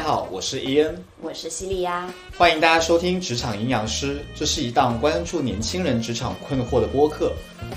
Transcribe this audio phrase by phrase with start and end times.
[0.00, 7.34] 家好，我是伊恩，我是西利亚，欢迎大家收听《职场营养师》，这是一档关注年轻人职场困惑的播客。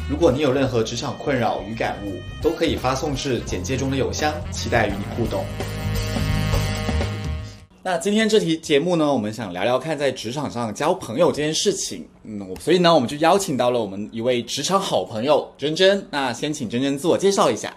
[0.09, 5.43] 如果你有任何职场困扰与感悟，都可以发送至简介中的邮箱，期待与你互动。
[7.83, 12.07] 那今天这期节目呢，我们想聊聊看在职场上交朋友这件事情。
[12.23, 16.07] 嗯，我所以呢，我们就邀请到了我们一位职场好朋友珍珍。
[16.09, 17.75] 那先请珍珍自我介绍一下。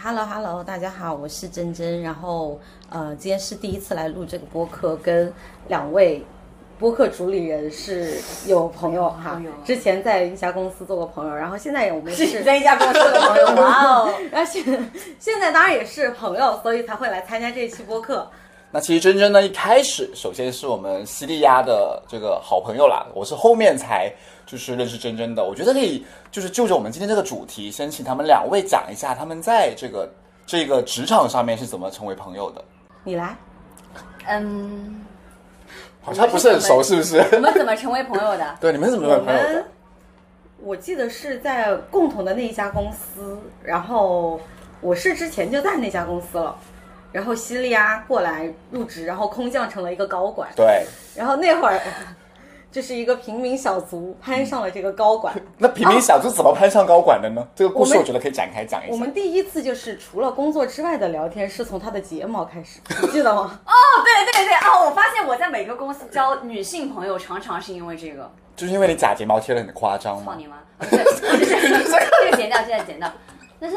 [0.00, 2.00] Hello Hello，大家好，我是珍珍。
[2.00, 5.32] 然后呃，今天是第一次来录这个播客，跟
[5.66, 6.24] 两位
[6.78, 8.14] 播客主理人是
[8.46, 9.42] 有朋友哈。
[9.64, 14.14] 之前在一家公司做过朋友，然后现在我们是在一家公司的朋友， 哇哦！
[14.32, 18.30] 而且现现在当然也是朋友，所以才会来参加这一期播客。
[18.70, 24.12] 那其实珍珍呢，一开始首先是我们西利亚的这个好朋友啦，我是后面才
[24.48, 25.44] 就是认识真真的。
[25.44, 26.02] 我觉得可以
[26.32, 30.10] 就是就着我们今天这个主题，先请他们两位讲一下他们在这个
[30.46, 32.64] 这个职场上面是怎么成为朋友的。
[33.04, 33.36] 你来，
[34.26, 35.04] 嗯，
[36.00, 37.18] 好像不是很熟，是不是？
[37.36, 38.56] 我们怎么成为朋友的？
[38.58, 39.64] 对，你们怎么成为朋友的？
[40.60, 44.40] 我记得是在共同的那一家公司，然后
[44.80, 46.56] 我是之前就在那家公司了。
[47.10, 50.50] 然后西利亚过来入职，然后空降成了一个高管。
[50.54, 50.84] 对，
[51.16, 51.80] 然后那会儿，
[52.70, 55.34] 就是一个平民小卒攀上了这个高管。
[55.56, 57.46] 那平民小卒怎么攀上高管的呢？
[57.54, 58.92] 这个故事我觉得可以展开讲一下。
[58.92, 63.58] 我们第一次就是除了工作之外的聊天，是从他的睫毛开始， 你记得吗？
[63.64, 63.72] 哦，
[64.04, 64.84] 对对对啊！
[64.84, 68.30] 我发现我在每个公司交女性朋友，常常是因为这个。
[68.54, 70.56] 就是因为你假睫毛贴的很夸张嘛，操你妈！
[70.80, 70.96] 这
[72.30, 73.10] 个剪掉，现在剪掉。
[73.60, 73.76] 但是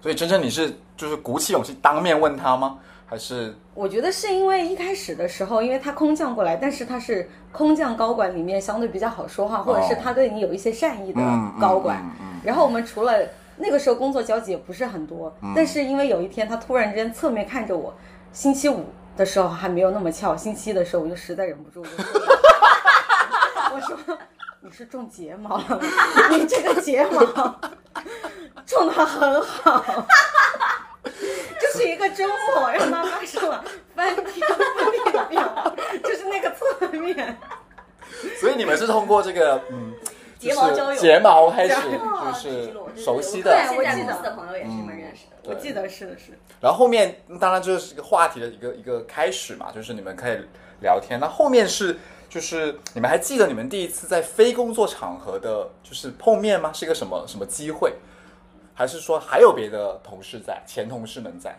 [0.00, 2.78] 所以真正你是就是鼓起勇气当面问他吗？
[3.10, 11.20] 还是我觉得是因为一开始的时候，因为他空降过来，但是他是空降高管里面相对比较好说话，或者是他对你有一些善意的
[11.60, 11.98] 高管。
[12.02, 13.14] 嗯嗯然后我们除了
[13.56, 17.94] 那个时候工作交集也不是很多，嗯但是因为有一天他突然之间侧面看着我，
[18.32, 18.84] 星期五
[19.16, 21.86] 的时候还没有那么翘，星期一的时候我就实在忍不住，我
[23.80, 24.18] 就说 我说
[24.60, 25.80] 你是种睫毛了吗，
[26.30, 27.20] 你这个睫毛
[28.66, 29.82] 种的很好。
[31.60, 32.24] 这是一个周
[32.54, 33.64] 末，让妈妈上了
[33.94, 37.36] 翻天覆地的变化，就是那个侧面。
[38.40, 39.92] 所以你们是通过这个嗯
[40.38, 45.50] 睫毛交友睫毛开始哦就是熟悉的，对我记得的朋友也是你们认识的。
[45.50, 50.38] 我记得是的是，然后后面当然就是一个话题的一个一个开始嘛，就是你们可以
[50.80, 51.18] 聊天。
[51.20, 51.98] 那后面是
[52.28, 56.72] 就是你们还记得你们第一次在非工作场合的，就是碰面吗？
[56.72, 57.94] 是一个什么什么机会？
[58.78, 61.52] 还是说还有别的同事在，前同事们在？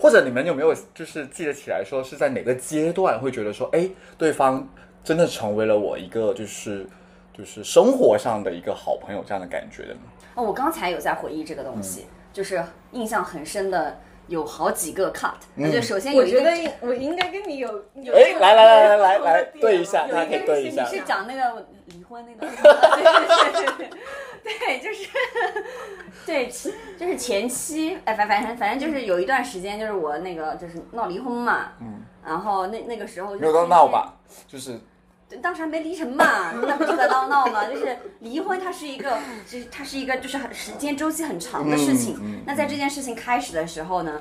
[0.00, 4.66] 或者你们有没有就是记得起来说是在哪个阶段会觉得说，哎，对方
[5.04, 6.86] 真的成为了我一个就是
[7.30, 10.00] 就是生活上的一个好朋友这样的感觉的呢？
[10.36, 15.34] 哦，我刚才有在回忆这个东西，就是印象很深的有好几个 cut。
[15.54, 20.96] 那就首先有一个我觉得我应该跟你有有哎，来来来来来来对一下，有大家可以对一下你。
[20.96, 23.98] 是讲那个离婚那个，对对对对
[24.44, 25.08] 对，就是
[26.26, 26.46] 对，
[26.98, 34.14] 就是前期，哎，反反正反正就是有一段时间，就是我那个就是闹离婚嘛，嗯，然后那那个时候就没有到闹吧，
[34.46, 34.78] 就是
[35.42, 37.64] 当时还没离成嘛，那不就在闹闹嘛？
[37.66, 39.18] 就是离婚，它是一个，
[39.48, 42.14] 就是它是一个，就是很时间周期很长的事情。
[42.16, 44.20] 嗯嗯那在这件事情开始的时候呢，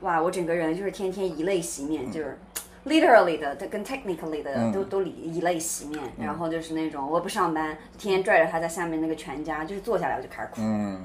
[0.00, 2.38] 哇，我整个人就是天天以泪洗面，就是。
[2.86, 4.72] Literally 的，跟 technically 的、嗯。
[4.72, 11.00] 都都以以泪洗面，然后就是那种我不上班，天天拽着他在下面那个全家，就是坐下来我就开始哭，嗯，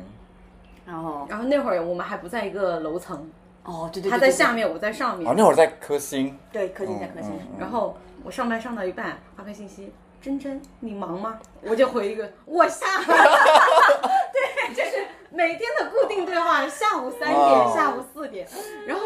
[0.85, 3.29] 然后然后那会儿我们还不在一个楼层，
[3.63, 5.33] 哦对对对，他在下面，我在上面哦，。
[5.37, 11.39] 那会儿在科兴，对科技在科兴，嗯嗯然后我上班上到一半，发个信息，珍珍，你忙吗？
[11.61, 13.37] 我就回一个，我下班了。
[14.33, 17.71] 对，就是每天的固定对话，下午三点，哦。
[17.75, 18.47] 下午四点，
[18.87, 19.05] 然后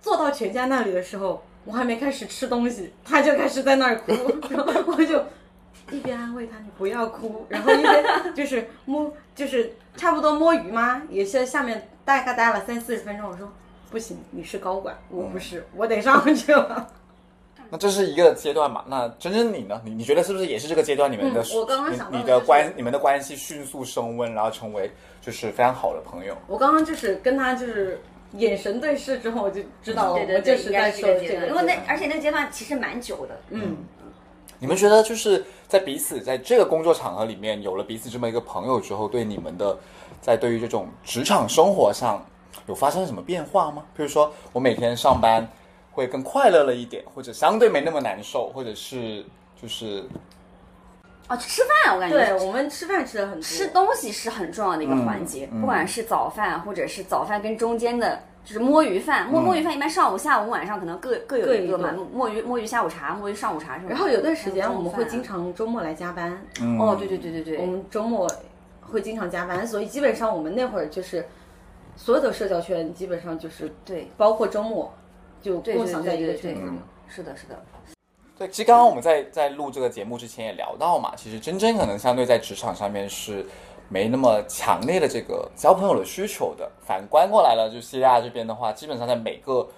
[0.00, 4.12] 坐到全家那里的时候，我还没开始吃东西， 他就开始在那儿哭，
[4.50, 5.22] 然后我就。
[5.90, 8.02] 一边安慰他你不要哭，然后一边
[8.34, 13.28] 就是摸， 就是差不多摸鱼嘛，也是下面大概待了三四十分钟。
[13.30, 13.52] 我说
[13.90, 16.88] 不行，你是高管，我不是，我得上去了。
[17.68, 18.84] 那这是一个阶段嘛？
[18.86, 19.78] 那真真你呢？
[19.84, 21.12] 你你觉得是不是也是这个阶段？
[21.12, 26.34] 你们的、嗯我刚刚想到的你你就是的关你们的关系迅速升温，然后成为就是非常好的朋友。
[26.46, 28.00] 我刚刚就是跟他就是
[28.38, 31.46] 眼神对视之后，我就知道我就是在说这个。
[31.46, 33.76] 因为那而且那个阶段其实蛮久的，嗯，
[34.58, 39.78] 你们觉得就是在彼此在这个工作场合里面有了彼此这么一个朋友之后，对你们的
[40.20, 42.24] 在对于这种职场生活上
[42.66, 43.84] 有发生什么变化吗？
[43.96, 45.46] 比如说我每天上班
[45.90, 49.24] 会更快乐了一点，或者相对没那么难受，或者是
[49.60, 50.04] 就是
[51.32, 55.58] 哦，吃饭我感觉对我们吃饭吃的很多，吃东西是很重要的一个环节，嗯。
[55.58, 59.44] 嗯不管是早饭或者是早饭跟中间的就是摸鱼饭，摸嗯。
[59.44, 63.90] 摸鱼饭一般上午、下午、晚上可能各各有各一个嘛，摸鱼摸鱼下午茶，摸鱼上午茶是吧？
[63.90, 66.78] 然后有段时间我们会经常周末来加班，嗯。
[66.78, 68.30] 哦，对对对对对，我们周末
[68.82, 71.24] 会经常加班，所以基本上我们那会儿就是
[71.96, 74.10] 所有的社交圈基本上就是对。
[74.18, 74.92] 包括周末
[75.40, 76.70] 就共享在一个圈子里。，
[77.08, 77.62] 是的，是的，
[78.42, 83.46] 对，其实刚刚我们在在录这个节目之前也聊到嘛，其实真真可能相对在职场上面是
[83.88, 86.68] 没那么强烈的这个交朋友的需求的。
[86.84, 89.68] 反观过来了，就西亚这边的话，基本上在每个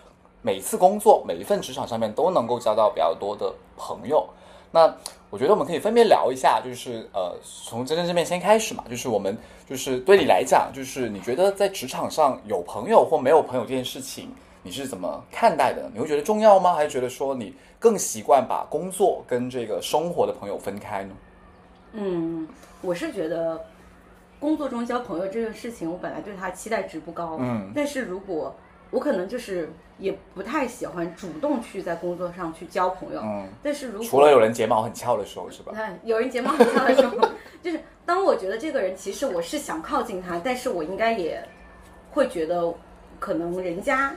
[0.40, 4.26] 每次工作、每一份职场上面都能够交到比较多的朋友。
[4.70, 4.94] 那
[5.28, 9.36] 我觉得我们可以分别聊一下，就是呃，从真真这边先开始嘛，就是我们
[9.68, 14.34] 就是对你来讲，就是你觉得在职场上有朋友或没有朋友这件事情，
[14.64, 15.88] 你是怎么看待的？
[15.92, 16.74] 你会觉得重要吗？
[16.74, 21.14] 还是觉得说你更习惯把工作跟这个生活的朋友分开呢？
[21.92, 22.48] 嗯，
[22.80, 23.62] 我是觉得
[24.40, 27.36] 工作中交朋友这个事情，我本来对他期待值不高。
[27.38, 28.56] 嗯但是如果
[28.90, 33.20] 我可能就是也不太喜欢主动去在工作上去交朋友。
[33.22, 35.72] 嗯，但是如果除了有人睫毛很翘的时候，是吧？
[35.74, 37.28] 看 有人睫毛很翘的时候，
[37.62, 41.46] 就是当我觉得这个人其实我是想靠近他，但是我应该也
[42.12, 42.72] 会觉得
[43.18, 44.14] 可能人家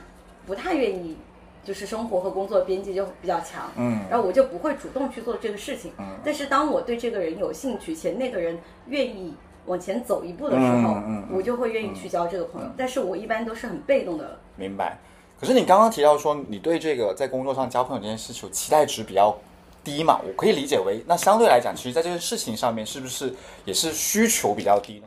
[0.48, 1.14] 不太愿意，
[1.62, 5.92] 就是生活和工作边界就比较强，嗯然后我就不会主动去做这个事情。
[5.98, 9.34] 嗯但是当我对这个人有兴趣，且那个人愿意
[9.66, 12.70] 往前走一步的时候，嗯我就会愿意去交这个朋友。
[12.78, 14.96] 但是我一般都是很被动的，明白。
[15.38, 19.36] 可是你刚刚提到说，你对这个在工作上交朋友这件事情期待值比较
[19.84, 20.18] 低嘛？
[20.26, 23.34] 我可以理解为，那相对来讲，其实在这个事情上面，是不是
[23.66, 25.06] 也是需求比较低呢？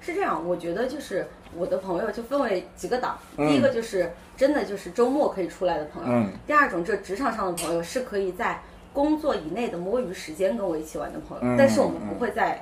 [0.00, 3.48] 是这样，我觉得就是我的朋友就分为几个档，嗯。
[3.48, 6.32] 第一个就是真的就是周末可以出来的朋友，嗯。
[6.46, 8.60] 第二种这职场上的朋友是可以在
[8.92, 12.60] 工作以内的摸鱼时间跟我一起玩的朋友，嗯但是我们不会在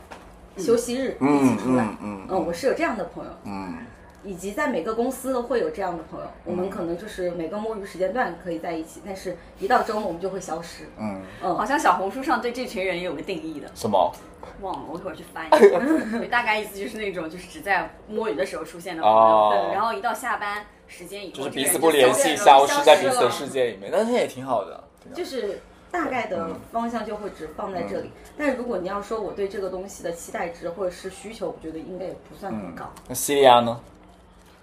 [0.59, 1.85] 休息日一起出来。
[2.03, 3.75] 嗯嗯，我是有这样的朋友，嗯
[4.23, 6.27] 以及在每个公司都会有这样的朋友。
[6.45, 10.85] 我们可能就是每个摸鱼时间段可以在一起，但是一到周末我们就会消失。
[10.99, 14.13] 嗯嗯，好像小红书上对这群人也有个定义的，什么？
[14.61, 16.27] 忘了，我一会儿去翻一下。
[16.31, 24.85] 大概意思就是那种，就是只在摸鱼的时候出现的朋友，哦对然后一到下班时间以后，就是彼此不联系，消消失在彼此的了世界里面，但是也挺好的。
[25.15, 28.11] 就是大概的方向就会只放在这里。
[28.37, 32.85] 但如果你要说我对这个东西的期待值或者是需求，我觉得应该也不算很高。
[33.09, 33.81] 那西利亚呢？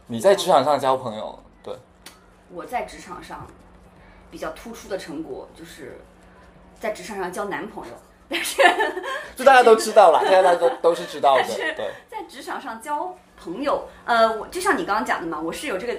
[0.08, 1.76] 你在职场上交朋友，对，
[2.50, 3.46] 我在职场上
[4.32, 6.00] 比较突出的成果就是
[6.80, 7.94] 在职场上交男朋友，
[8.30, 8.62] 但是
[9.36, 15.96] 这大家都知道了，现 在大家都都是知道的，对，在职场上交朋友，呃，我就像你刚刚讲的嘛，我是有这个。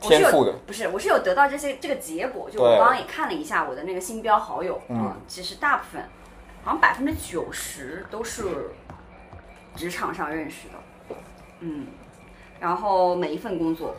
[0.00, 0.52] 天赋的。
[0.66, 2.50] 不是，我是有得到这些这个结果。
[2.50, 6.02] 就我刚刚也看了一下我的那个星标好友，嗯其实大部分，
[6.64, 8.72] 好像百分之九十都是
[9.76, 11.14] 职场上认识的，
[11.60, 11.86] 嗯，
[12.62, 13.92] 然后每一份工作，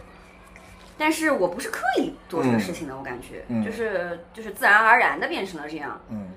[0.98, 6.30] 但是我不是刻意做这个事情的，我感觉，嗯就是就是自然而然的变成了这样，嗯，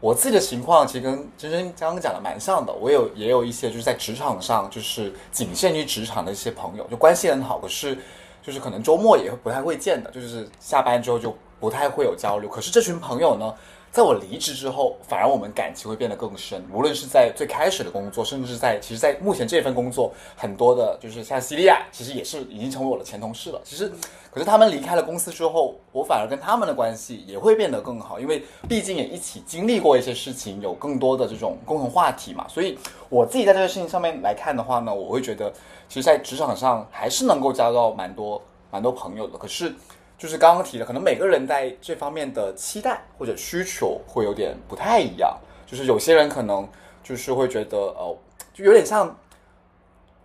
[0.00, 7.96] 我自己的情况其实跟真真刚刚讲的蛮像的，我有也有一些就是在职场上就是仅限于职场的一些朋友，就关系很好，可是
[8.42, 12.50] 就是可能周末也不太会见的，就是下班之后就不太会有交流。
[12.50, 13.54] 可是这群朋友呢，
[13.96, 23.60] 在我离职之后，反而我们感情会变得更深，无论是在最开始的工作，甚至是在其实，在目前这份工作，很多的就是像西利亚，其实也是已经成为我的前同事了。
[23.64, 23.90] 其实，
[24.30, 32.46] 可是他们离开了公司之后，我反而跟他们的关系也会变得更好，因为毕竟也一起经历过一些事情，有更多的这种共同话题嘛。
[32.48, 32.78] 所以
[33.08, 35.50] 我自己在这个事情上面来看的话呢，我会觉得，
[35.88, 39.38] 其实，在职场上还是能够交到蛮多蛮多朋友的。
[39.38, 39.74] 可是，
[40.18, 45.38] 就是刚刚提的，可能每个人在这方面的期待或者需求会有点不太一样。
[45.66, 46.66] 就是有些人可能
[47.02, 48.16] 就是会觉得，哦，
[48.54, 49.18] 就有点像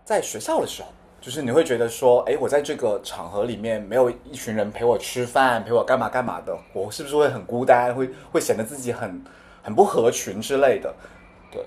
[0.05, 9.23] 在学校的时候，就是你会觉得说，哎，我在这个场合里面没有一群人陪我吃饭，陪我干嘛干嘛的，我是不是会很孤单，会会显得自己很
[9.63, 10.93] 很不合群之类的？
[11.51, 11.65] 对，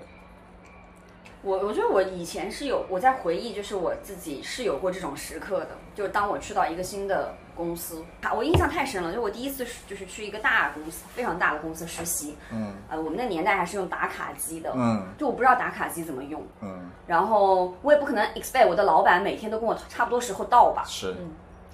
[1.41, 12.73] 我我觉得我以前是有我在回忆，就是我自己是有过这种时刻的，就是当我去到一个新的公司，啊，我印象太深了，就我第一次就是去一个大公司，非常大的公司实习，嗯。
[12.89, 21.15] 呃，我们那年代还是用打卡机的，嗯就我不知道打卡机怎么用，嗯，然后我也不可能 expect 我的老板每天都跟我差不多时候到吧，是，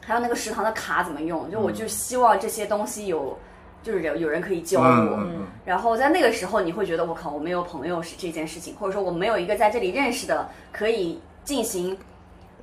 [0.06, 3.38] 还有那个食堂的卡怎么用，就我就希望这些东西有，
[3.84, 5.20] 就是有有人可以教我，
[5.66, 11.98] 然后在那个时候，你会觉得我靠，我没有朋友是这件事情，或者说我没有一个在这里认识的可以进行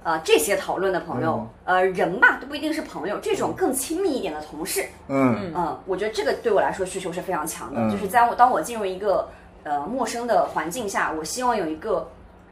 [0.08, 9.28] 呃这些讨论的朋友，呃人吧都不一定是朋友，这种更亲密一点的同事，嗯嗯、我觉得这个对我来说需求是非常强的，嗯就是在我当我进入一个
[9.64, 12.08] 呃陌生的环境下，我希望有一个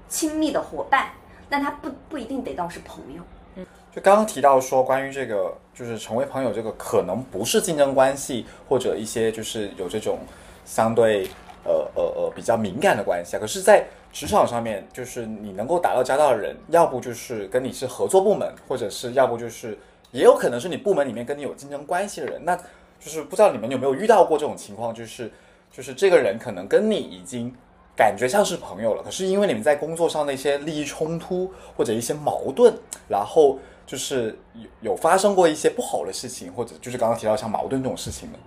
[0.06, 1.06] 亲密的伙伴，
[1.48, 3.64] 但他不不一定得到是朋友。
[3.90, 10.18] 就刚刚提到说，关于这个就是成为朋友，这个可能不是竞争关系，或者一些就是有这种
[10.66, 11.26] 相对
[11.64, 13.40] 呃呃呃比较敏感的关系啊。
[13.40, 13.82] 可是，在
[14.12, 19.76] 职场上面，就是你能够打到交道的人，要不就是跟你是合作部门，或者是要不就是
[20.10, 22.42] 也有可能是你部门里面跟你有竞争关系的人。
[22.44, 22.56] 那
[22.98, 25.30] 就是不知道你们有没有遇到过这种情况，就是
[25.70, 27.54] 就是这个人可能跟你已经
[27.94, 32.74] 感觉像是朋友了，可是因为你们在工作上的一些利益冲突或者一些矛盾，
[33.08, 38.38] 然后就是有有发生过一些不好的事情，或者就是刚刚提到像矛盾这种事情呢，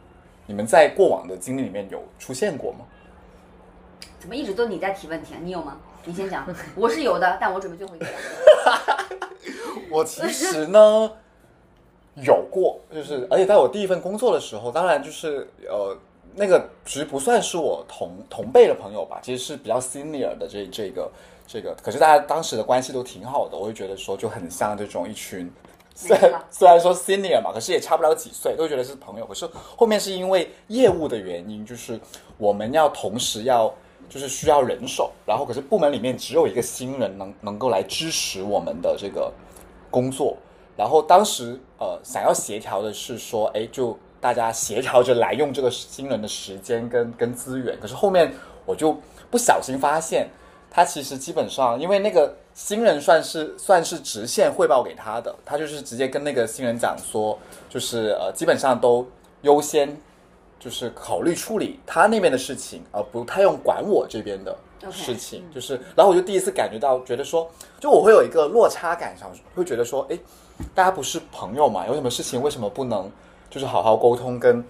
[0.47, 2.79] 你们在过往的经历里面有出现过吗？
[4.19, 5.39] 怎么一直都你在提问题啊？
[5.41, 5.77] 你有吗？
[6.05, 6.45] 你先讲。
[6.75, 8.05] 我是有的，但我准备最后一个。
[9.89, 11.11] 我其实呢
[12.15, 15.97] 有过，就是而且在我第一份工作的时候，当然就是呃
[16.35, 21.11] 那个其实不算是我同同辈的朋友吧，其实是比较 senior 的这这个
[21.47, 25.51] 这个，可是大家当时的关系都挺好的，我就觉得说就很像这种一群。
[25.95, 29.25] 虽然虽然说 senior 嘛，可是也差不了几岁，都觉得是朋友。
[29.25, 29.45] 可是
[29.75, 31.99] 后面是因为业务的原因，就是
[32.37, 33.73] 我们要同时要
[34.09, 39.31] 就是需要人手，然后可是部门里面只有一个新人能能够来支持我们的这个
[39.91, 40.35] 工作，
[40.75, 48.33] 然后当时呃想要协调的是说，哎，就大家协调着来用这个新人的时间跟跟资源，可是后面
[48.65, 48.97] 我就
[49.29, 50.27] 不小心发现，
[50.69, 57.37] 他其实基本上因为那个新人算是算是直线汇报给他的，他就是直接跟那个新人讲说，
[57.69, 59.07] 就是呃基本上都
[59.43, 59.95] 优先
[60.59, 64.55] 就是考虑处理他那边的事情，而不太用管我这边的
[64.91, 65.43] 事情。
[65.55, 67.49] 就是，然后我就第一次感觉到，觉得说，
[67.79, 70.19] 就我会有一个落差感上，会觉得说，哎，
[70.75, 73.09] 大家不是朋友嘛，有什么事情为什么不能
[73.49, 74.63] 就是好好沟通，跟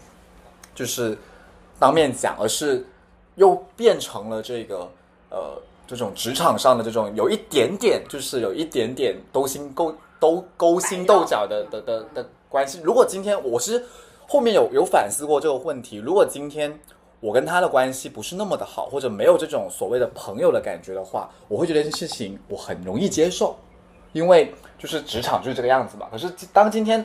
[0.76, 1.18] 就是
[1.80, 2.86] 当面讲，而是
[3.36, 4.88] 又变成了这个
[5.30, 12.80] 呃这种职场上的这种有一点点，就是有一点点勾心勾斗勾心斗角的的的的关系。
[12.84, 13.84] 如果今天我是
[14.32, 16.80] 后面有有反思过这个问题，如果今天
[17.20, 23.58] 我跟他的关系不是那么的好，或者没有这种所谓的朋友的感觉的话，我会觉得这事情我很容易接受，
[24.12, 26.08] 因为就是职场就是这个样子嘛。
[26.12, 27.04] 可是当今天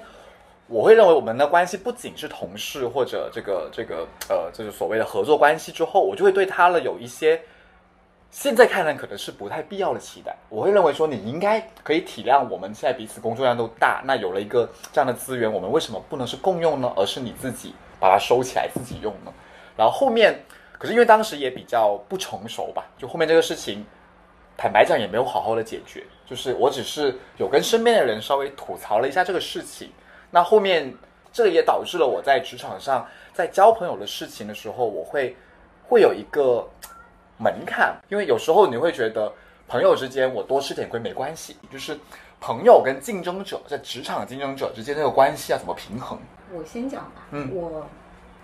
[0.66, 7.40] 我会认为我们的关系不仅是同事或者这个这个呃，就是所谓的合作关系之后，我就会对他了有一些
[8.34, 10.34] 现在看来可能是不太必要的期待。
[10.48, 16.92] 我会认为说你应该可以体谅我们现在彼此工作量都大，那有了一个这样的资源，我们为什么不能是共用呢？
[16.96, 19.32] 而是你自己把它收起来自己用呢？
[19.76, 23.86] 然后后面，可是因为当时也比较不成熟吧，就后面这个事情，
[24.56, 29.92] 坦白讲也没有好好的解决，就是我只是有跟身边的人稍微吐槽了一下这个事情，
[30.32, 30.92] 那后面
[31.32, 35.36] 这也导致了我在职场上在交朋友的事情的时候，我会
[35.84, 36.68] 会有一个
[37.38, 39.32] 门槛，因为有时候你会觉得
[39.66, 41.98] 朋友之间我多吃点亏没关系，就是
[42.40, 46.18] 朋友跟竞争者在职场竞争者之间这个关系要怎么平衡？
[46.52, 47.50] 我先讲吧，嗯。
[47.52, 47.86] 我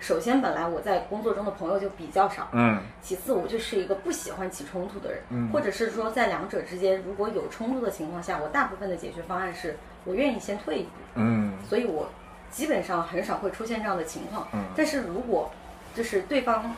[0.01, 2.81] 首先本来我在工作中的朋友就比较少，嗯。
[3.03, 5.51] 其次我就是一个不喜欢起冲突的人，嗯。
[5.53, 11.53] 或者是说在两者之间如果有冲突的情况下，我大部分的解决方案是我愿意先退一步，嗯。
[11.69, 12.09] 所以我
[12.51, 14.49] 基本上很少会出现这样的情况。
[14.55, 14.65] 嗯。
[14.75, 15.51] 但是如果
[15.95, 16.75] 就是对方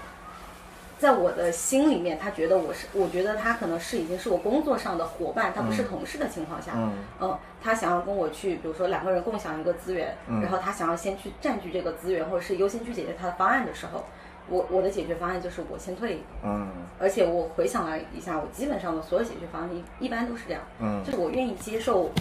[1.02, 5.88] 在我的心里面，他觉得我是，我觉得他可能是已经是我工作上的伙伴，他不是嗯。
[5.88, 6.92] 同事的情况下，嗯。
[7.20, 10.40] 嗯，他想要跟我去，比如说两个人共享一个资源，嗯。
[10.40, 14.04] 然后他想要先去占据这个资源，或者是优先去解决他的方案的时候，
[14.48, 16.22] 我我的解决方案就是我先退一步。
[16.44, 16.68] 嗯。
[17.00, 21.02] 而且我回想了一下，我基本上的所有解决方案一一般都是这样，嗯。
[21.04, 22.12] 就是我愿意接受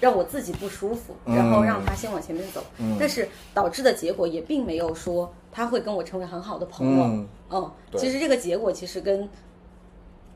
[0.00, 2.96] 让我自己不舒服，嗯然后让他先往前面走，嗯。
[2.98, 7.70] 但是导致的结果也并没有说他会跟我成为很好的朋友，嗯。
[7.96, 9.28] 其实这个结果其实跟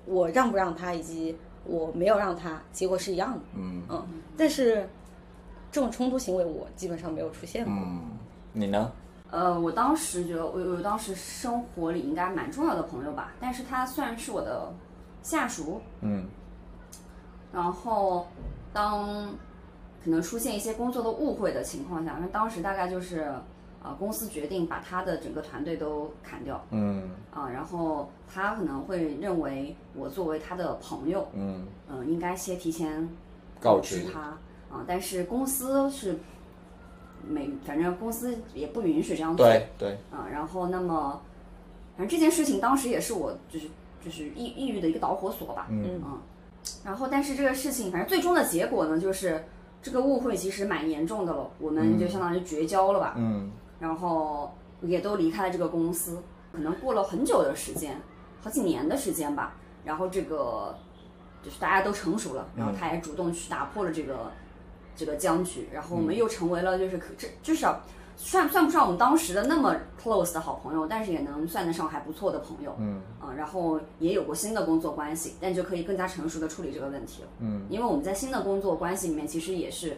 [0.05, 3.83] 我让不让他以及我没有让他结果是一样的，嗯。
[3.89, 4.07] 嗯，
[4.37, 4.89] 但是
[5.73, 8.03] 这种冲突行为我基本上没有出现过，嗯，
[8.53, 8.93] 你呢？
[9.31, 14.73] 呃，我当时觉得我我当时生活里应该蛮重要的朋友吧，但是他虽然是我的
[15.23, 16.29] 下属，嗯。
[17.53, 18.27] 然后
[18.73, 19.29] 当
[20.05, 23.33] 可能出现一些工作的误会的情况下，那当时大概就是
[23.83, 27.11] 呃公司决定把他的整个团队都砍掉嗯。
[27.33, 33.09] 啊、然后他可能会认为我作为他的朋友，嗯嗯、应该先提前
[33.61, 34.21] 告知知他。
[34.71, 36.19] 啊、但是公司是
[37.27, 39.69] 没，反正公司也不允许这样做对。
[39.79, 41.23] 对，啊、然后那么
[41.97, 43.69] 反正这件事情当时也是我就是
[44.05, 46.03] 就是抑抑郁的一个导火索吧，嗯。
[46.05, 46.19] 嗯，
[46.85, 49.45] 然后但是这个事情，反正最终的结果呢，就是
[49.85, 53.53] 这个误会其实蛮严重的了，我们就相当于绝交了吧，嗯。
[53.79, 54.51] 然后
[54.81, 56.23] 也都离开了这个公司，
[56.53, 58.01] 可能过了很久的时间，
[58.41, 60.75] 好几年的时间吧，然后这个
[61.43, 64.33] 就是大家都成熟了，然后他也主动去打破了这个
[64.97, 67.79] 这个僵局，然后我们又成为了就是可至至少
[68.17, 72.75] 算算不上我们当时的那么 close 的好朋友，但是也能算得上还不错的朋友。
[72.79, 77.29] 嗯啊，然后也有过新的工作关系，但就可以更加成熟的处理这个问题了。
[77.41, 79.97] 嗯，因为我们在新的工作关系里面，其实也是，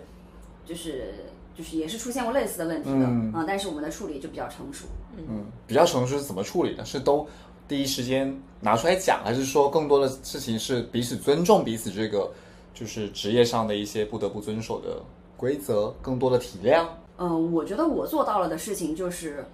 [0.65, 1.15] 就是
[1.55, 4.87] 就是也是出现过类似的问题的嗯啊，但是我们的处理就比较成熟。
[5.17, 6.85] 嗯，比较成熟是怎么处理的？
[6.85, 7.27] 是都
[7.69, 12.31] 第一时间拿出来讲，还是说更多的事情是彼此尊重彼此这个
[12.73, 15.03] 就是职业上的一些不得不遵守的
[15.37, 16.87] 规则，更多的体谅？
[17.19, 19.45] 嗯，我觉得我做到了的事情就是，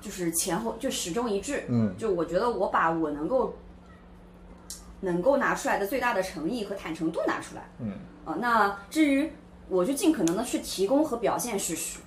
[0.00, 1.64] 就是前后就始终一致。
[1.68, 3.54] 嗯，就我觉得我把我能够
[5.00, 7.70] 能够拿出来的最大的诚意和坦诚度拿出来。
[7.78, 7.92] 嗯，
[8.24, 9.32] 啊，那至于
[9.68, 12.00] 我就尽可能的去提供和表现事实。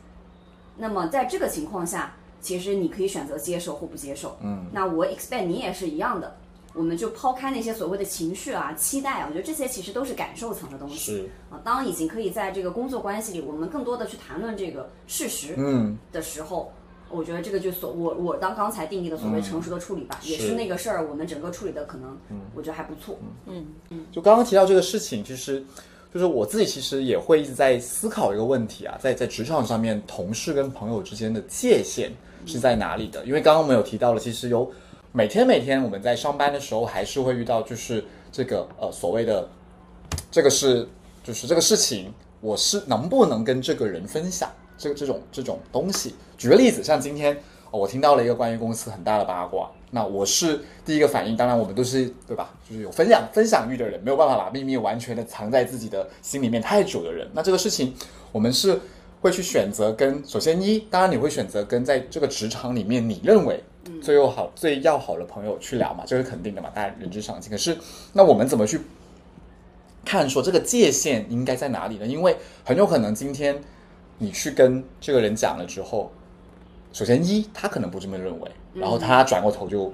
[0.78, 4.38] 那么在这个情况下，其实你可以选择接受或不接受。
[4.42, 6.36] 嗯，那我 expect 你也是一样的。
[6.74, 10.96] 我们就抛开那些所谓的情绪啊、期待啊，我觉得这些其实都是感受层的东西。
[10.96, 16.72] 是，啊，当已经可以在这个工作关系里，我们更多的去谈论这个事实嗯的时候，
[17.12, 22.18] 我觉得这个就所我我当刚才定义的所谓成熟的处理吧，也是是那个事儿，我们整个处理的可能，
[22.56, 23.18] 我觉得还不错。
[23.46, 25.64] 嗯嗯就刚刚提到这个事情，其实
[26.12, 32.12] 就是我自己其实也会一直在思考一个问题啊，在在职场上面，同事跟朋友之间的界限
[32.48, 33.24] 是在哪里的？
[33.26, 34.72] 因为刚刚我们有提到了，其实有
[35.16, 39.48] 每天每天我们在上班的时候，还是会遇到就是这个呃所谓的
[40.32, 40.90] 这个是
[41.24, 46.16] 就是这个事情，我是能不能跟这个人分享这个这种这种东西？
[46.36, 47.38] 举个例子，像今天、
[47.70, 52.50] 我听到了一个关于公司很大的八卦，那我是第一个反应，当然我们都是对吧？
[52.68, 57.94] 就是有分享分享欲的人，没有办法把秘密完全的藏在自己的心里面太久的人，那这个事情
[58.32, 58.80] 我们是
[59.22, 63.64] 会去选择跟首先一，当然你会选择跟在这个职场里面你认为
[64.02, 67.52] 最友好、最要好的朋友去聊嘛，这是肯定的嘛，大家人之常情。
[67.52, 67.78] 可是
[68.14, 68.80] 那我们怎么去
[70.06, 72.06] 看说这个界限应该在哪里呢？
[72.06, 73.62] 因为很有可能今天
[74.18, 76.12] 你去跟这个人讲了之后，
[76.92, 79.94] 首先一他可能不这么认为，然后他转过头就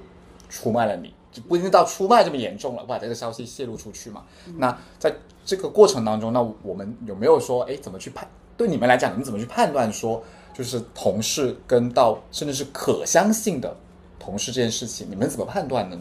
[0.50, 4.24] 出卖了你，就不一定到出卖这么严重了，把这个消息泄露出去嘛。
[4.58, 5.14] 那在
[5.46, 8.28] 这个过程当中，那我们有没有说，哎，怎么去判？
[8.58, 10.22] 对你们来讲，你们怎么去判断说，
[10.60, 13.74] 就是同事跟到甚至是可相信的
[14.20, 15.98] 同事这件事情，你们怎么判断呢？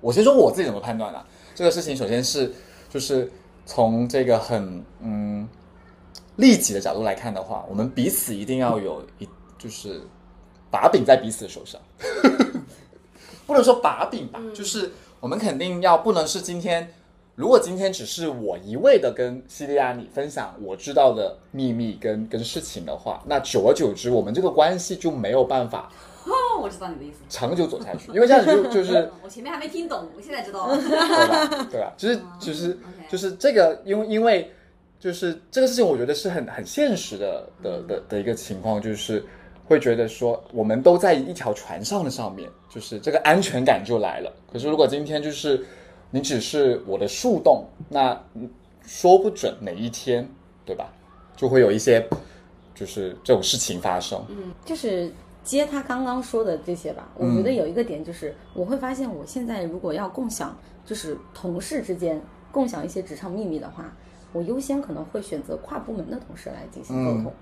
[0.00, 1.26] 我先说我自己怎么判断啊。
[1.52, 2.54] 这个事情首先是
[2.88, 3.28] 就是
[3.66, 5.48] 从这个很嗯
[6.36, 9.28] 利己的角度来看的话，我们彼此一定要有一
[9.58, 10.00] 就是
[10.70, 11.80] 把柄在彼此的手上，
[13.44, 16.94] 不能说把柄吧，就是我们肯定要不能是今天。
[17.34, 25.90] 如果今天只是我一味的跟西利亚你分享我知道的秘密跟跟事情的话，那久而久之，我们这个关系就没有办法
[26.26, 27.18] 哦，我知道你的意思。
[27.28, 30.76] 长久走下去，因为这样子就 就是我前面还没听懂，我现在知道了。
[30.78, 31.68] 对吧？
[31.70, 31.92] 对吧？
[31.96, 32.78] 就是就是
[33.10, 34.52] 就是这个，因为因为
[35.00, 39.24] 就是这个事情，我觉得是很很现实的的的的一个情况，就是
[39.64, 44.30] 会觉得说我们都在一条船上的上面，就是这个安全感就来了。
[44.52, 45.64] 可是如果今天就是
[46.12, 48.48] 你只是我的树洞，那嗯
[48.86, 50.28] 说不准哪一天，
[50.64, 50.92] 对吧？
[51.34, 52.06] 就会有一些
[52.74, 54.24] 就是这种事情发生。
[54.28, 55.10] 嗯就是
[55.42, 62.20] 接他刚刚说的这些吧，我觉得有一个点就是，我会发现我现在如果要共享，就是同事之间
[62.52, 63.92] 共享一些职场秘密的话，
[64.32, 67.32] 我优先可能会选择跨部门的同事来进行沟通，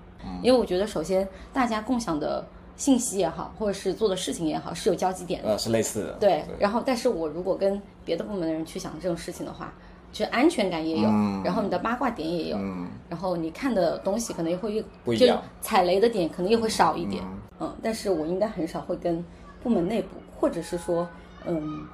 [0.41, 2.45] 因为我觉得首先大家共享的
[2.81, 5.49] 信息也好，或者是做的事情也好，是有交集点的。
[5.49, 6.13] 呃，是类似的。
[6.13, 9.71] 对，然后但是我如果跟别的部门的人去想这种事情的话，
[10.11, 11.43] 就是安全感也有，嗯。
[11.43, 15.39] 然后你的八卦点也有，嗯，然后你看的东西可能也会越就不一样。
[15.61, 17.23] 踩雷的点可能也会少一点，
[17.59, 17.71] 嗯。
[17.83, 19.23] 但是我应该很少会跟
[19.61, 21.07] 部门内部，或者是说，
[21.45, 21.87] 嗯，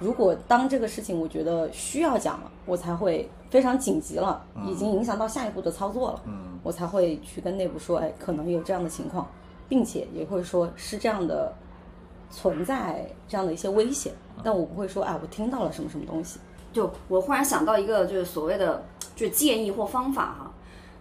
[0.00, 9.28] 如果当这个事情我觉得需要讲了，我才会非常紧急了，已经影响到下一步的操作了，嗯，我才会去跟内部说，哎，可能有这样的情况，
[9.68, 11.52] 并且也会说是这样的
[12.30, 16.38] 存在这样的一些危险，但我不会说，啊，我听到了什么什么东西。
[16.72, 20.52] 就我忽然想到一个，就是所谓的就是建议或方法哈，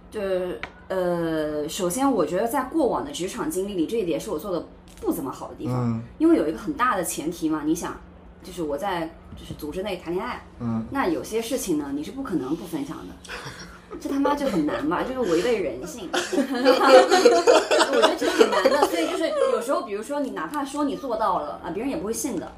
[0.10, 4.66] 就是呃，首先我觉得在过往的职场经历里，这一点是我做的
[5.02, 8.00] 不怎么好的地方，嗯因为有一个很大的前提嘛，你想，
[8.42, 13.34] 就是我在就是组织内谈恋爱，嗯，那有些事情呢，你是不可能不分享的。
[14.00, 16.10] 这他妈就很难吧，就是违背人性。
[16.14, 22.52] 我觉得这挺难的，所以就是有时候，比如说你哪怕说你做到了啊，别人也不会信的。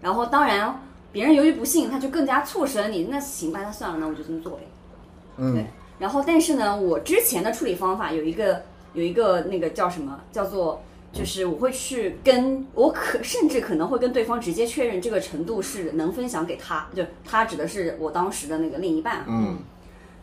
[0.00, 0.82] 然后当然，
[1.12, 3.04] 别人由于不信，他就更加促使了你。
[3.04, 4.66] 那行吧，那算了，那我就这么做呗。
[5.36, 5.66] 嗯对。
[5.98, 8.62] 然后，但是呢，我之前的处理方法有一个
[8.94, 10.82] 有一个那个叫什么，叫做
[11.12, 19.26] 就是我会去跟我可甚至可能会跟对方直接确认这个程度是能分享给他，就他指的是我当时的那个另一半啊。
[19.28, 19.58] 嗯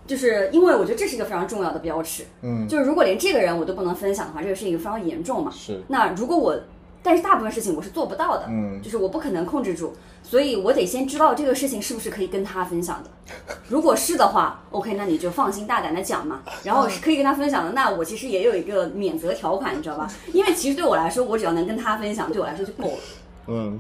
[0.10, 5.52] 就是因为我觉得这是一个非常重要的标尺，嗯，就是如果连这个人我都不能分享的话，这个事情非常严重嘛。
[5.56, 6.60] 是，那如果我，
[7.04, 9.94] 但是大部分事情我是做不到的，嗯就是我不可能控制住，
[10.24, 13.10] 所以我得先知道这个事情是不是可以跟他分享的。
[13.70, 16.42] 如果是的话，OK，那你就放心大胆的讲嘛。
[16.64, 20.12] 然后是可以跟他分享的，那我其实也有一个免责条款，你知道吧？
[20.34, 22.98] 因为其实对我来说，我只要能跟他分享，对我来说就够了。
[23.46, 23.80] 嗯，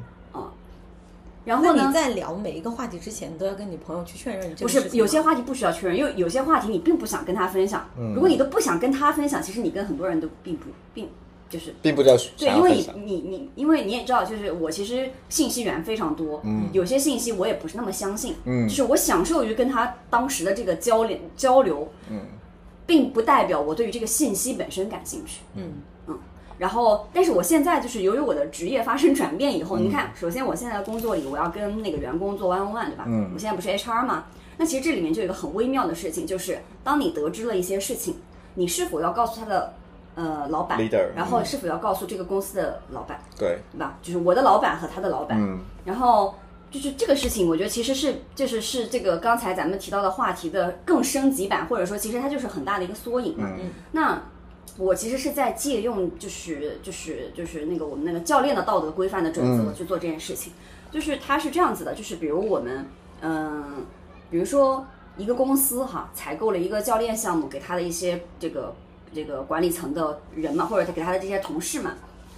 [1.50, 1.94] 然后呢你？
[1.94, 7.90] 在聊每一个话题之前，都要跟你朋友去确认这不个事情吗是有些话题不需要确认，因为有些话题你并不想跟他分享。
[8.14, 11.10] 如果你都不想跟他分享，其实你跟很多人都并不并
[11.50, 12.90] 就是并不叫对，因为你。
[13.04, 22.22] 你你，因为你也知道，就是我其实信息源非常多，嗯，有些信息我也不是那么相信，嗯就是我享受于跟他当时的这个交流交流，嗯，
[22.86, 25.72] 并不代表我对于这个信息本身感兴趣，嗯
[26.60, 33.06] 然后，但是我现在就是由于我的职业发生转变以后，嗯你看，首先我现在的工作里，我要跟那个员工做 one on one，对吧？
[33.08, 34.26] 嗯我现在不是 HR 嘛，
[34.58, 38.18] 那其实这里面就有一个很微妙的事情，就是当你得知了一些事情，
[38.56, 39.74] 你是否要告诉他的
[40.16, 43.98] 呃老板 Leader，然后是否要告诉这个公司的老板，对，对吧？
[44.02, 46.36] 就是我的老板和他的老板，嗯然后
[46.70, 53.48] 就是这个事情，我觉得其实是就是是这个刚才咱们提到的话题的更升级版，或者说其实它就是很大的一个缩影嘛。
[53.58, 54.22] 嗯那
[54.80, 60.54] 我其实是在借用就是就是就是那个我们那个教练的道德规范的准则嗯去做这件事情，
[60.90, 62.88] 就是它是这样子的，就是比如我们
[63.22, 63.86] 嗯、
[64.32, 64.88] 比如说
[65.18, 68.74] 一个公司哈采购了一个教练项目给他的一些这个
[69.14, 71.92] 这个管理层的人嘛，或者他给他的这些同事们。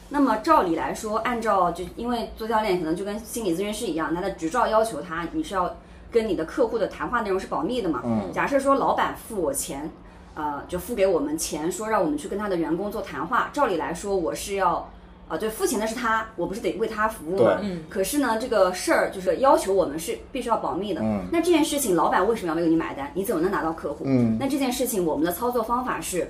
[0.09, 5.77] 那么照理来说，按照就因为做教练可能就跟心理咨询师一样，他的执照要求他你是要
[6.11, 8.01] 跟你的客户的谈话内容是保密的嘛。
[8.03, 9.91] 嗯假设说老板付我钱，
[10.33, 13.49] 呃，就付给我们钱，说让我们去跟他的员工做谈话。
[13.51, 14.89] 照理来说，我是要，
[15.27, 17.57] 啊、对，付钱的是他，我不是得为他服务吗？
[17.61, 21.01] 对可是呢，这个事儿就是要求我们是必须要保密的。
[21.01, 23.11] 嗯那这件事情，老板为什么要为你买单？
[23.13, 24.03] 你怎么能拿到客户？
[24.05, 26.29] 嗯那这件事情，我们的操作方法是，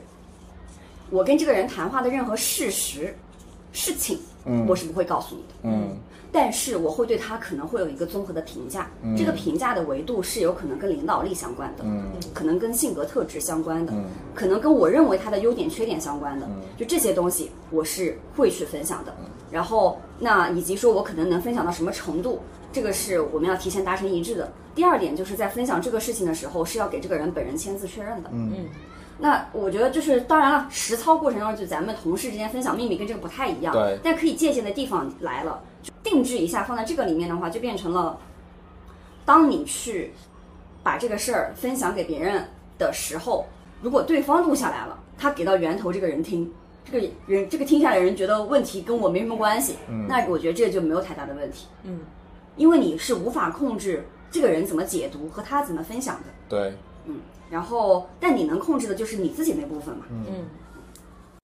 [1.09, 3.15] 我跟这个人谈话的任何事实、
[3.71, 5.47] 事情，嗯我是不会告诉你的。
[5.63, 5.97] 嗯
[6.33, 12.09] 但是我会对他可能会有一个综合的评价，这个评价的维度是有可能跟领导力相关的，嗯。
[12.33, 14.05] 可能跟性格特质相关的，嗯。
[14.33, 19.13] 可能跟我认为他的优点缺点相关的，就这些东西我是会去分享的。
[19.51, 22.39] 然后那以及说我可能能分享到什么程度，
[22.71, 24.49] 这个是我们要提前达成一致的。
[24.73, 28.29] 第二点就是在分享这个事情的时候是要给这个人本人签字确认的。
[28.31, 28.69] 嗯。
[29.19, 35.70] 那我觉得就是，当然了，实操过程中就咱们同事之间分享秘密跟这个不太一样，对但可以借鉴的地方来了，就
[36.03, 38.19] 定制一下放在这个里面的话，就变成了，
[39.25, 40.13] 当你去
[40.83, 43.45] 把这个事儿分享给别人的时候，
[43.81, 46.51] 如果对方录下来了，他给到源头这个人听，
[46.83, 49.75] 这个人这个听下来的人觉得问题跟我没什么关系，
[50.07, 51.99] 那我觉得这就没有太大的问题，嗯，
[52.57, 56.23] 因为你是无法控制这个人怎么解读和他怎么分享的。
[56.49, 56.73] 对。
[57.05, 60.05] 嗯然后，但你能控制的就是你自己那部分嘛。
[60.09, 60.45] 嗯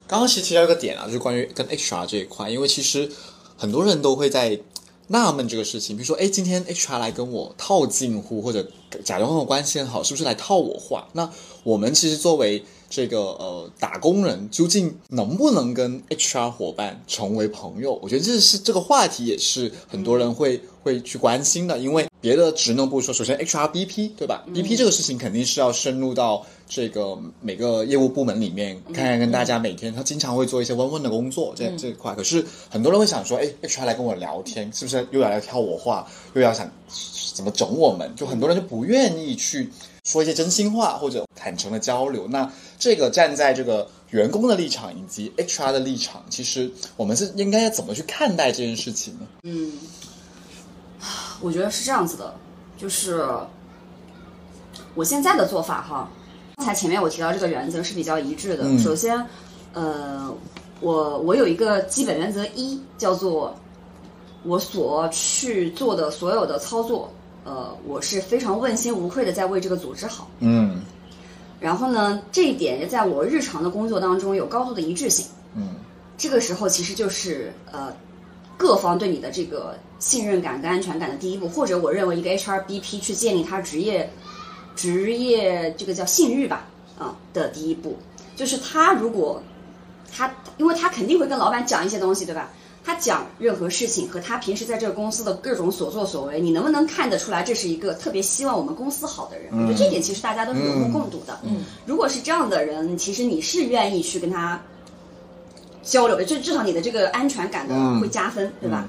[0.07, 3.11] 刚刚其实提到一个点啊，就是关于跟 HR 这一块，因为其实
[3.57, 4.59] 很多人都会在
[5.07, 8.65] 纳闷这个事情，比如说，哎，今天 HR 来跟我套近乎，或者
[9.03, 11.07] 假装跟我关系很好，是不是来套我话？
[11.13, 11.29] 那
[11.63, 17.97] 我们其实作为这个呃打工人，究竟能不能跟 HR 伙伴成为朋友？
[18.03, 32.13] 我觉得这是这个话题，也是很多人会、会去关心的，因为别的职能部说，首先 HR BP 对吧、b p 这个事情肯定是要深入到这个每个业务部门里面，看看跟大家每天他经常会做一些问问的工作，这这一块。
[32.13, 36.69] 可是很多人会想说，哎，HR 来跟我聊天，是不是又要来挑我话，又要想
[37.33, 38.13] 怎么整我们？
[38.15, 39.69] 就很多人就不愿意去
[40.03, 42.27] 说一些真心话或者坦诚的交流。
[42.27, 49.27] 那这个站在这个员工的立场以及 HR 的立场，其实我们是应该要怎么去看待这件事情呢？
[49.43, 49.71] 嗯，
[51.39, 52.35] 我觉得是这样子的，
[52.77, 53.25] 就是
[54.95, 56.26] 我现在的做法哈，刚
[56.67, 58.65] 才前面我提到这个原则是比较一致的。
[58.65, 59.25] 嗯首先，
[59.71, 60.29] 呃，
[60.81, 63.55] 我我有一个基本原则一，叫做
[64.43, 67.09] 我所去做的所有的操作，
[67.45, 70.29] 呃，我是非常问心无愧的在为这个组织好。
[70.39, 70.81] 嗯
[71.61, 75.25] 然后呢，这一点也在我日常的工作当中有高度的一致性。
[75.55, 75.75] 嗯
[76.17, 77.93] 这个时候其实就是呃，
[78.57, 84.11] 各方对你的这个信任感跟安全感的第一步，或者我认为一个 HRBP 去建立他职业
[84.77, 87.97] 职业这个叫信誉吧，啊、的第一步，
[88.37, 89.41] 就是他如果
[90.15, 92.49] 他，因为他肯定会跟老板讲一些东西，对吧？
[92.85, 99.51] 他讲任何事情和他平时在这个公司的各种所作所为，你能不能看得出来这是一个特别希望我们公司好的人？
[99.51, 101.37] 我觉得这点其实大家都是有目共睹的。
[101.43, 104.61] 嗯，如果是这样的人，其实你是愿意去跟他
[105.83, 108.87] 交流的，就至少你的这个安全感的嗯会加分，对吧？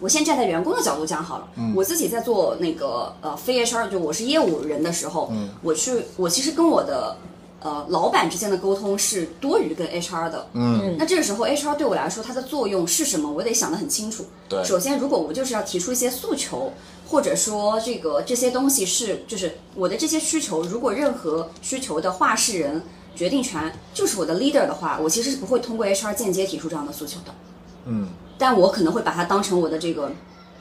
[0.00, 5.30] 我先站在员工的角度讲好了，我自己在做那个呃非 HR，就我是业务人的时候，
[5.62, 7.16] 我去我其实跟我的
[7.60, 14.24] 呃老板之间的沟通是多于跟 HR 的，嗯，那这个时候 HR 对我来说它的作用是什么，我得想得很清楚。
[14.48, 16.72] 对首先如果我就是要提出一些诉求，
[17.06, 22.80] 或者说这个这些东西是就是我的这些需求，如果任何需求的话事人
[23.14, 27.34] 决定权就是我的 leader 的话，我其实是不会通过 HR 间接提出这样的诉求的。
[27.84, 28.08] 嗯，
[28.40, 30.10] 但我可能会把它当成我的这个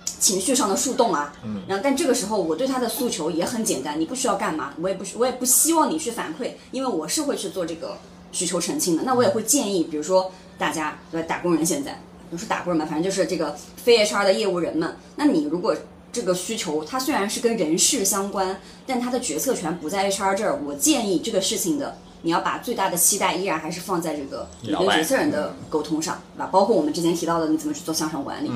[0.05, 1.33] 情绪上的树洞啊。
[1.43, 7.97] 嗯，然后但这个时候我对他的诉求也很简单，你不需要干嘛，我也不我也不希望你去反馈，因为我是会去做这个
[8.33, 9.03] 需求澄清的。
[9.03, 15.73] 那我也会建议，比如说大家对吧，打工人现在不是打工人嘛，反正就是这个非 HR 的业务人们，那你如果
[16.11, 21.97] 这个需求它虽然是跟人事相关，但它的决策权不在 HR 这儿，我建议这个事情的。
[22.21, 26.49] 你要把最大的期待依然还是放在这个你跟决策人的沟通上，对吧？
[26.51, 28.51] 包括我们之前提到的，你怎么去做向上管理。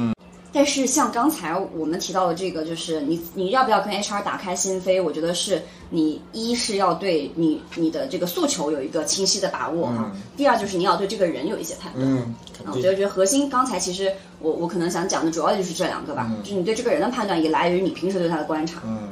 [0.56, 5.02] 但是像刚才我们提到的这个，就是你你要不要跟 HR 打开心扉？
[5.02, 12.06] 我觉得是你一是要对你你的这个诉求有一个清晰的把握哈，第二就是你要对这个人有一些判断。
[12.06, 18.80] 嗯，啊，我觉得觉得核心刚才其实我我可能想讲的主要就是这两个吧，就是你对这个人的判断也来源于你平时对他的观察。
[18.86, 19.10] 嗯，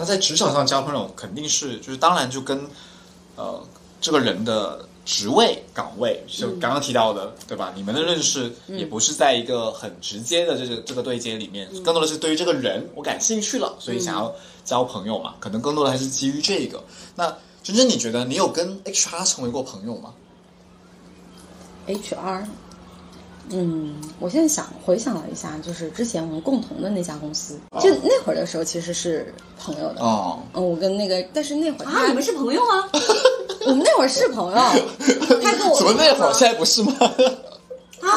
[0.00, 2.66] 那在职场上交朋友肯定是就是当然就跟
[3.36, 3.62] 呃
[4.00, 7.70] 这个人的职位岗位，就刚刚提到的，对吧？
[7.76, 14.34] 你们的认识也不是在一个很直接的这个这个对接里面，更多的是对于这个人我感兴趣了，所以想要
[14.64, 16.82] 交朋友嘛，可能更多的还是基于这个。
[17.14, 20.14] 那真真，你觉得你有跟 HR 成为过朋友吗
[21.86, 22.46] ？HR，
[23.52, 30.00] 嗯，我现在想回想了一下，就是之前我们共同的那家公司，就那会儿的时候其实是朋友的。
[30.00, 32.88] 哦，嗯，我跟那个，但是那会儿啊，你们是朋友吗？
[33.66, 34.56] 我们那会儿是朋友，
[35.42, 36.92] 他跟我怎么那会儿 现在不是吗？
[38.00, 38.08] 他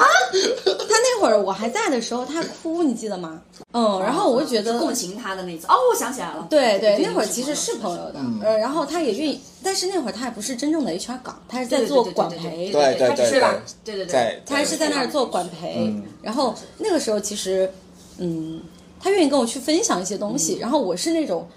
[0.87, 3.41] 那会儿我还在的时候，他哭，你记得吗？
[3.73, 15.93] 嗯，然后我就觉得共情他的那次，哦，我想起来了，对对，那会儿其实是朋友的，呃，然后他也愿意，但是那会儿他也不是真正的 HR 岗，他是在做管培，对对对他只是吧对，对对他还是在那儿做管培。
[16.21, 17.69] 然后那个时候其实，
[18.17, 18.61] 嗯，
[18.99, 21.47] 他愿意跟我去分享一些东西，然后我是那种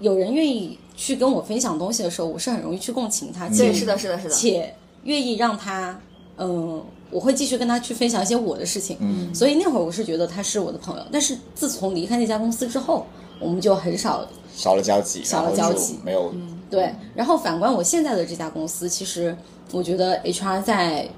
[0.00, 5.98] 有人愿意去跟我分享东西的时候，我是很容易去共情他，对，是的，是的，是的，且愿意让他，
[6.36, 8.96] 嗯，我会继续跟他去分享一些我的事情。
[9.00, 13.06] 嗯，所以那会儿我是觉得他是我的朋友，但是自从离开那家公司之后，
[13.38, 19.36] 我们就很少少了交集，少了交集没有嗯对，然后反观我现在的这家公司，其实
[19.72, 21.08] 我觉得 HR 在，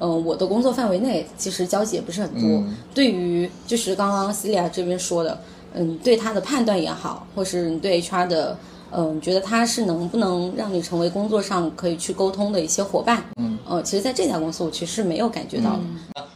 [0.00, 2.42] 嗯、我的工作范围内，其实交集也不是很多。
[2.42, 5.40] 嗯对于就是刚刚 Celia 这边说的，
[5.72, 8.58] 嗯，对他的判断也好，或是你对 HR 的，
[8.94, 15.80] 嗯，觉得他是能不能让你成为工作上可以去沟通的一些伙伴，嗯，呃，其实在这家公司我其实是没有感觉到的。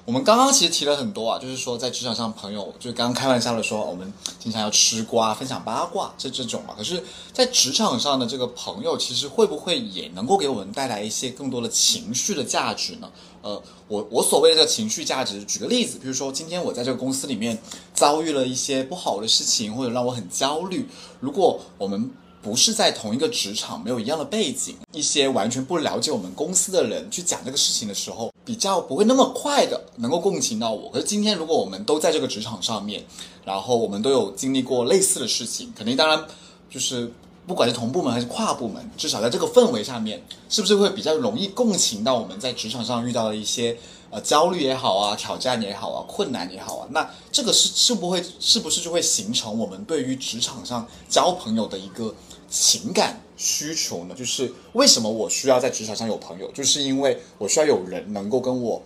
[0.06, 6.74] 我们刚刚其实提了很多啊，就是说在职场上朋友，就是刚刚开玩笑的说，我们经常要吃瓜、分享八卦，这这种嘛。
[6.78, 13.10] 可是，在职场上的这个朋友，其实会不会也能够给我们带来一些更多的情绪的价值呢？
[13.42, 17.58] 呃，我我所谓的这个情绪价值，举个例子，比如说今天我在这个公司里面
[17.92, 20.88] 遭遇了一些不好的事情，或者让我很焦虑，
[21.18, 22.08] 如果我们
[22.42, 30.90] 不是在同一个职场，没有一样的背景，一些完全不了解我们公司的人去讲这个事情的时候，比较不会那么快的能够共情到我。
[30.90, 33.04] 可是今天如果我们都在这个职场上面，
[33.44, 36.24] 然后我们都有经历过类似的事情，肯定当然
[36.70, 37.12] 就是
[37.46, 43.76] 不管是同部门还是跨部门，至少在这个氛围上面，是不是会比较容易共情到我们在职场上遇到的一些
[44.10, 46.88] 呃焦虑也好啊、挑战也好啊、困难也好啊？
[46.90, 52.14] 那这个是是不会是不是就会形成我们对于职场上交朋友的一个
[52.48, 54.14] 情感需求呢？
[54.14, 58.82] 就是为什么我需要在职场上有朋友，就是因为我需要有人能够跟我。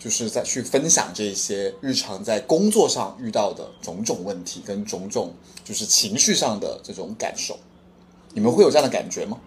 [0.00, 7.58] 就是在去分享这些日常在工作上遇到的种种问题跟种种就是情绪上的这种感受，
[8.32, 9.40] 你们会有这样的感觉吗？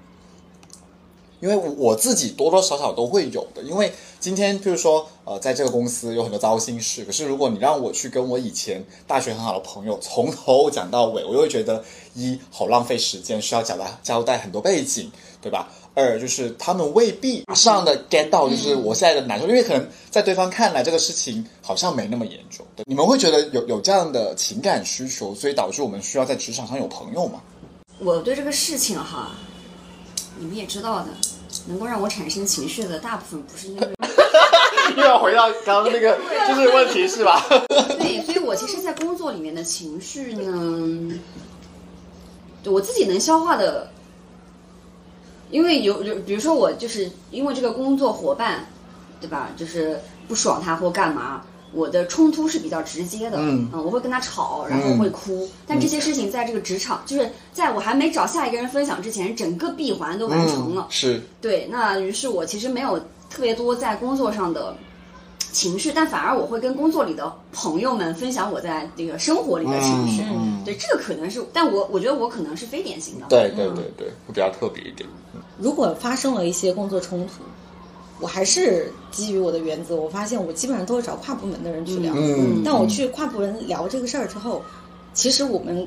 [1.41, 15.67] 因为我自己多多少少都会有的，因为今天就是说，呃，在这个公司有很多糟心事，可是如果你让我去跟我以前大学很好的朋友从头讲到尾，我又会觉得一好浪费时间，需要交代交代很多背景，对吧？
[15.93, 22.65] 二就是他们未必马上的 get 到，就是我现在的难受，因为可能在对方看来这个事情好像没那么严重。
[22.77, 27.41] 对你们会觉得有有这样的情感需求，所以导致我们需要在职场上有朋友吗？
[27.99, 29.32] 我对这个事情哈，
[30.39, 31.08] 你们也知道的，
[31.67, 33.88] 能够让我产生情绪的大部分不是因为
[34.97, 37.45] 又要回到刚刚那个就是问题是吧？
[38.00, 41.19] 对，所以我其实，在工作里面的情绪呢，
[42.65, 43.89] 我自己能消化的，
[45.50, 48.65] 因为有有，比如说我就是因为这个工作伙伴，
[49.21, 49.50] 对吧？
[49.56, 55.49] 就是不爽他或干嘛，我的冲突是比较直接的，嗯我会跟他吵，然后会哭。
[55.65, 60.88] 但这些事情在这个职场，就是在我还没找下一个人分享之前，整个闭环都完成了。
[60.89, 64.75] 是，对，那于是我其实没有特别多在工作上的
[65.51, 70.23] 情绪，但反而我会跟工作里的朋友们分享我在这个生活里的情绪。
[70.29, 73.25] 嗯对，这个可能是，但我我觉得我可能是非典型的。
[73.29, 75.10] 对对对对，会比较特别一点。
[75.57, 77.43] 如果发生了一些工作冲突，
[78.21, 82.13] 我还是基于我的原则，我发现我基本上都是找跨部门的人去聊。
[82.15, 84.62] 嗯但我去跨部门聊这个事儿之后，
[85.13, 85.86] 其实我们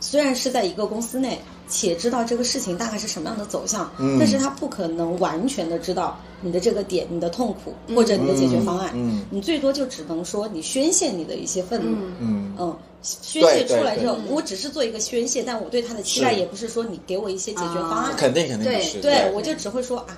[0.00, 8.90] 虽然是在一个公司内，且知道这个事情大概是什么样的走向，嗯但是他不可能完全的知道你的这个点、你的痛苦或者你的解决方案。
[8.94, 11.96] 嗯你最多就只能说你宣泄你的一些愤怒。
[12.18, 19.00] 嗯嗯，宣泄出来之后，我只是做一个宣泄，但我对他的期待也不是说你给我一些解决方案，肯定肯定对是。
[19.00, 20.16] 对我就只会说啊，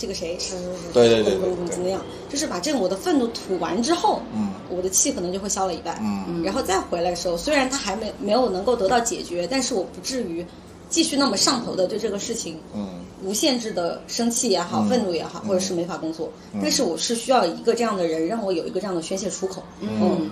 [0.00, 0.56] 这个谁是
[0.94, 4.50] 对对对怎么对怎么怎么样，就是把这个我的愤怒吐完之后，嗯。
[4.70, 6.42] 我的气可能就会消了一半，嗯。
[6.42, 10.46] 然后再回来的时候，虽然他还没没有能够得到解决，但是我不至于
[10.88, 13.04] 继续那么上头的对这个事情嗯。
[13.22, 14.88] 无限制的生气也好，嗯。
[14.88, 16.32] 愤怒也好，或者是没法工作，
[16.62, 20.30] 但是我是需要一个这样的人，让我有一个这样的宣泄出口，嗯。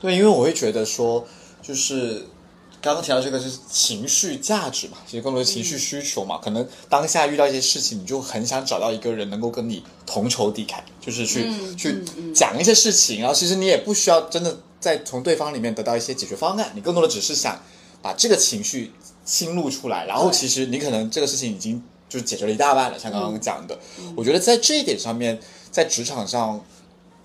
[0.00, 1.24] 对，因为我会觉得说，
[1.62, 2.24] 就是
[2.86, 6.38] 刚刚提到这个是情绪价值嘛，其实更多的情绪需求嘛。
[6.38, 17.60] 可能当下遇到一些事情，你就很想找到一个人能够跟你同仇敌忾，就是去、去讲一些事情，然后其实你也不需要真的再从对方里面得到一些解决方案，你更多的只是想
[18.00, 18.92] 把这个情绪
[19.24, 23.76] 倾露出来，然后其实你可能这个事情已经就是解决了一大半了，像刚刚讲的，
[24.16, 25.40] 我觉得在这一点上面，
[25.72, 26.64] 在职场上，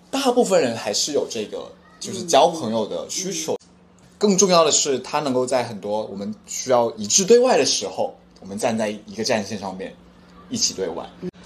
[0.10, 3.56] 大部分人还是有这个就是交朋友的需求。
[4.22, 9.92] 更重要的是，他能够在很多我们需要一致对外的时候，我们站在一个战线上面
[10.48, 11.04] 一起对外。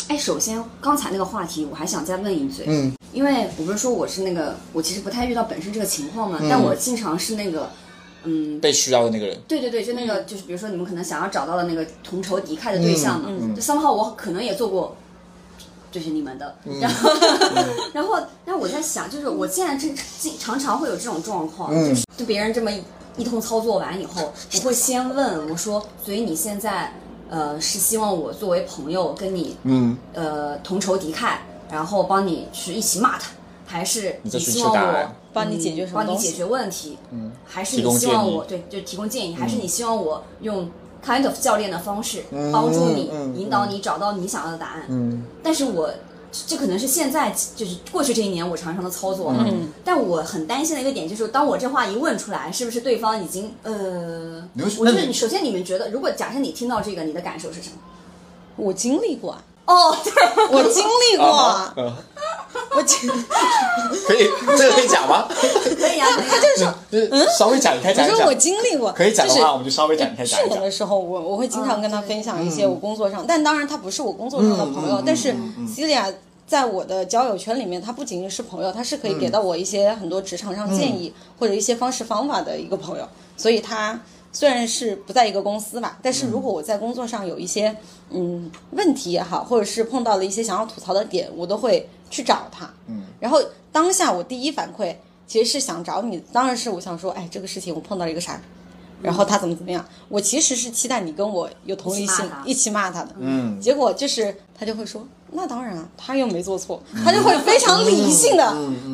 [0.10, 7.72] 哎，首先刚才那个话题，我还想再问一嘴，嗯，因为我不是说我是那个，我其实不太遇到本身这个情况嘛，嗯但我经常是那个，
[8.26, 14.94] 嗯，被需要的那个人，对对对，就那个，就是比如说你们可能想要找到的那个同仇敌忾的对象嘛，嗯嗯就 somehow 我可能也做过，
[15.96, 16.78] 就是你们的，嗯。
[16.82, 17.10] 然后，
[17.94, 19.88] 然后，然后我在想，就是我现在这
[20.20, 21.88] 经常常会有这种状况，嗯。
[21.88, 22.84] 就是对别人这么一
[23.16, 26.94] 一通操作完以后，我会先问我说，所以你现在
[27.30, 31.38] 呃是希望我作为朋友跟你嗯，呃同仇敌忾，
[31.72, 33.30] 然后帮你去一起骂他，
[33.66, 40.70] 还是你希望我帮你解决什么帮你解决问题，嗯，还是你希望我对就提供建议，还是你希望我用
[41.06, 44.86] kind of 教练的方式帮助你、嗯引导你找到你想要的答案？
[44.90, 45.24] 嗯。
[45.44, 45.90] 但是我
[46.48, 57.78] 这可能是现在就是过去这一年我常常的操作，嗯，但我很担心的一个点就是，当我这话一问出来，是不是对方已经呃我觉那你得你首先你们觉得，如果假设你听到这个，你的感受是什么？
[58.58, 59.32] 我经历过。
[59.32, 60.12] 啊，哦，对，
[60.52, 61.26] 我经历过
[62.76, 63.10] 我经
[64.08, 65.28] 可以，这个可以讲吗？
[65.30, 66.66] 可以啊，他就是。
[66.92, 68.34] 就是稍微讲，一讲我说我。
[68.34, 70.58] 经历过，可以讲的话，我们就稍微讲，你可以讲去一讲。
[70.60, 75.36] 年的时候，我我会经常跟他分享一嗯些我工作上，但当然他不是我工作上的朋友，但是
[75.68, 76.14] Celia
[76.48, 84.00] 在我的交友圈里面，他不仅仅是朋友，他是可以给到我一些很多职场上建议、或者一些方式方法的一个朋友，所以他。
[84.36, 87.74] 虽然是不在一个公司吧，但是如果我在工作上有一些
[88.10, 92.70] 嗯问题也好，或者是碰到了一些想要吐槽的点，我都会去找他。
[92.88, 94.94] 嗯，然后当下我第一反馈
[95.26, 98.42] 其实是想找你，当然是我想说，哎，这个事情我碰到了一个啥，
[99.02, 103.16] 然后他怎么怎么样，我其实是期待你跟我有同理心，一一起骂他的。
[103.18, 108.44] 嗯，结果就是他就会说，那当然啊，他又没做错，他就会非常理性的，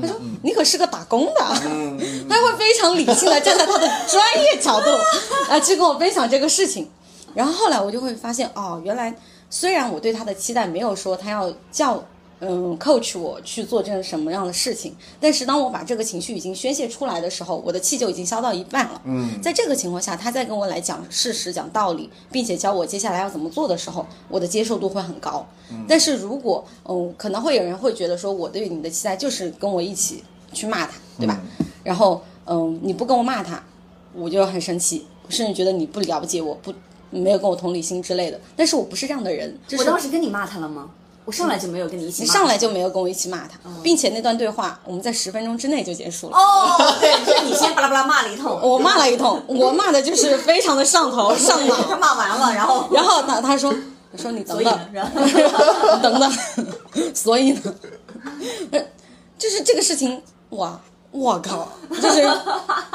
[0.01, 1.39] 他说你可是个打工的，
[2.29, 4.89] 他会非常理性的站在他的专业角度
[5.49, 6.89] 啊去跟我分享这个事情。
[7.33, 9.15] 然后后来我就会发现，哦，原来
[9.49, 12.03] 虽然我对他的期待没有说他要叫
[12.43, 19.01] 嗯 coach 我去做这什么样的事情，但是当我把这个情绪已经宣泄出来的时候，我的气就已经消到一半了。
[19.05, 25.45] 嗯，在这个情况下，他再跟我来讲事实、讲道理，并且教我接下来要怎么做的时候，我的接受度会很高。
[25.69, 31.39] 嗯但是如果嗯，可能会有人会觉得说，我对你的期待就是跟我一起去骂他，对吧？
[31.83, 33.63] 然后嗯，你不跟我骂他，
[34.13, 36.73] 我就很生气，甚至觉得你不了解我，不
[37.11, 38.39] 没有跟我同理心之类的。
[38.55, 40.89] 但是我不是这样的人，就是我当时跟你骂他了吗？
[41.25, 42.25] 我上来就没有跟你一起骂。
[42.25, 46.37] 你上来就没有跟我一起骂他，并且那段对话我们在十分钟之内就结束了。
[46.37, 51.75] 哦，对，就是你先巴拉巴拉骂了一通， 我骂了一通， 我骂的就是非常的上头上脑。
[51.83, 52.87] 他，骂完了，然后。
[52.91, 53.73] 然后他他说，
[54.11, 54.79] 我说你等等。
[56.01, 56.33] 等等，
[57.13, 57.75] 所以呢，
[58.71, 58.79] 呃
[59.37, 60.79] 就是这个事情，哇，
[61.11, 61.67] 我靠，
[62.01, 62.21] 就是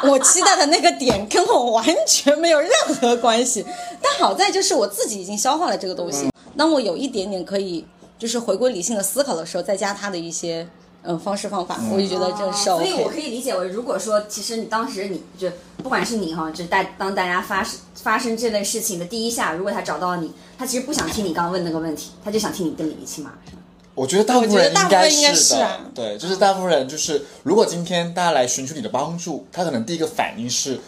[0.03, 2.71] 我期待的那个点跟我完全没有任
[3.01, 3.65] 何关系。
[4.03, 7.85] 但好在就是我自己已经消化了这个东西，当我有一点点可以
[8.19, 10.67] 就是回归理性的思考的时候，再加他的一些
[11.03, 15.51] 嗯方式方法，我就觉得这是所以我可以理解为，如果说其实你当时你就
[15.83, 23.63] 不管是你哈，就大当大家发生发生这类事情的第一下，如果他找到你，他其实不想听你刚刚问那个问题，他就想听你跟李亲嘛，是吗？
[23.97, 30.79] 我觉得大部分人应该该是的，啊对，就是大部分人就是，如果今天大家来寻求你的帮助，他可能第一个反应是。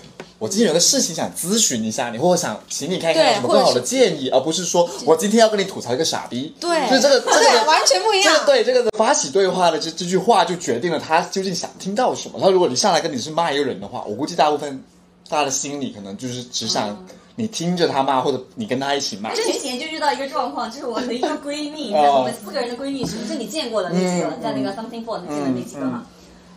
[0.41, 6.55] 我今天有个事情想咨询一下你，或者想请你看看有什么更好的建议，而不是说我今天要跟你吐槽一个傻逼。
[6.61, 12.39] 对就是这个这个完全不一样这个对这个发起对话的这这句话就决定了他究竟想听到什么。
[12.41, 14.81] 他如果你上来跟你是骂一个人的话，我估计大部分
[15.29, 17.05] 大家的心里可能就是只想
[17.39, 19.32] 你听着他骂，或者你跟他一起骂。
[19.32, 26.05] 前几年就遇到一个状况，就是我的一个闺蜜， 哦我们四个人的闺蜜群，是你见过的那几个，在那个 Something For 那记得那几个嘛。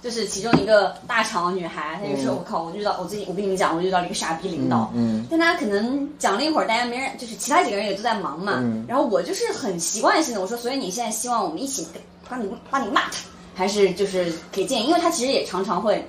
[0.01, 4.91] 就是其中一个大厂女孩，她就说：“我靠，我遇到我最近，我跟你们讲，我遇到了一个傻逼领导。
[4.95, 8.55] 嗯但大家可能讲了一会儿，大家没人，就是其他几个人也都在忙嘛。
[8.57, 13.17] 嗯然后我就是很习惯性的，我说，所以你现在希望我们一起跟帮你帮你骂他，
[13.53, 14.87] 还是就是给建议？
[14.87, 16.03] 因为他其实也常常会，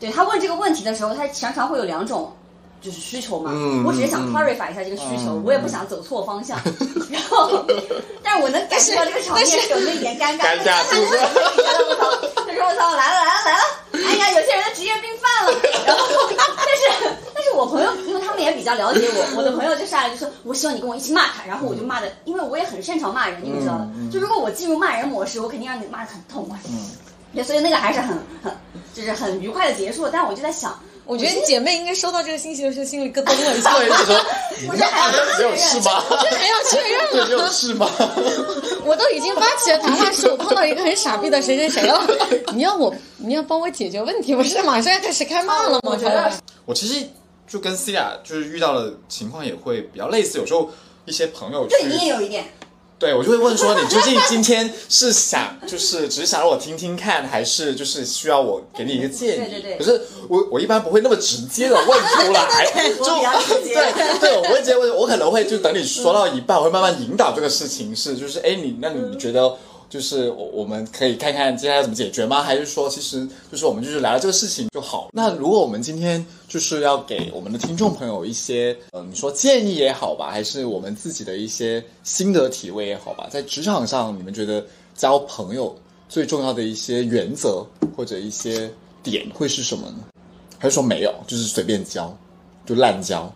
[0.00, 2.28] 对他问这个问题的时候，他常常会有两种。
[2.82, 6.58] 就是需求嘛，嗯我只是想嗯 clarify 一下这个需求，嗯我也不想走错方向。
[7.10, 7.64] 然后，
[8.22, 10.42] 但是我能感觉到这个场面是有那一点尴尬。
[10.50, 12.44] 尴尬是不是我操！
[12.46, 13.62] 他说我操，来了来了来了！
[13.92, 15.52] 哎呀，有些人的职业病犯了。
[15.86, 16.06] 然后，
[16.36, 21.44] 但是但是我朋友，因为他们也比较了解我，我的朋友就上来就说，我希望你跟我一起骂他。
[21.46, 23.86] 然后我就骂的，因为我也很擅长骂人，你们知道的。
[24.10, 26.58] 就如果我进入骂人模式，我肯定让你骂的很痛快。
[27.34, 28.52] 对，所以那个还是很很
[28.94, 30.08] 就是很愉快的结束。
[30.08, 33.74] 但是我就在想，我觉得你姐妹应该收到这个信息的时候，心里咯噔了一下。
[33.78, 34.14] 对，就说
[34.68, 36.04] 我这还要没有事吗？
[36.08, 37.90] 这还要确认对，没有事吗？
[38.86, 42.06] 我都已经发起了谈话，是我碰到一个很傻逼的谁谁谁了。
[42.54, 45.80] 你要我，你要帮我解决问题，不是马上要开始开骂了吗？
[45.84, 46.32] 我觉得
[46.64, 47.04] 我其实
[47.48, 50.70] 就跟 C 亚就是遇到的情况也会比较类似，有时候
[51.04, 52.44] 一些朋友对你也有一点。
[53.02, 59.38] 对我就会问说，你究竟今天是想就是只是想让我听听看，还是就是需要我给你一个建议？
[59.38, 63.04] 对对对可是我我一般不会那么直接的问出来， 就
[63.64, 69.52] 对对，我会直接问，我可能会就等你说到一半，我会慢慢引导这个事情是就是哎你那你觉得？
[69.92, 72.42] 就是我我们可以看看接下来怎么解决吗？
[72.42, 75.10] 还是说其实就是我们就是聊聊这个事情就好？
[75.12, 84.62] 那如果我们今天就是要给我们的听众朋友一些呃你说建议也好吧，还是我们自己的一些心得体会也好吧，在职场上你们觉得
[84.94, 85.74] 交朋友
[86.10, 87.64] 最重要的一些原则
[87.96, 88.70] 或者一些
[89.02, 90.00] 点会是什么呢？
[90.58, 92.14] 还是说没有，就是随便交，
[92.66, 93.32] 就滥交？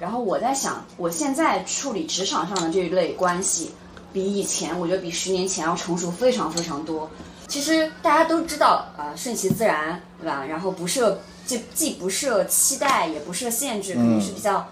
[0.00, 3.70] 然后我在想，我现在处理职场上的这一类关系，
[4.12, 7.08] 比以前我觉得比十年前要成熟非常非常多。
[7.46, 10.44] 其实大家都知道啊、顺其自然，对吧？
[10.44, 14.68] 然后不设既既不设期待，也不设限制，肯定是比较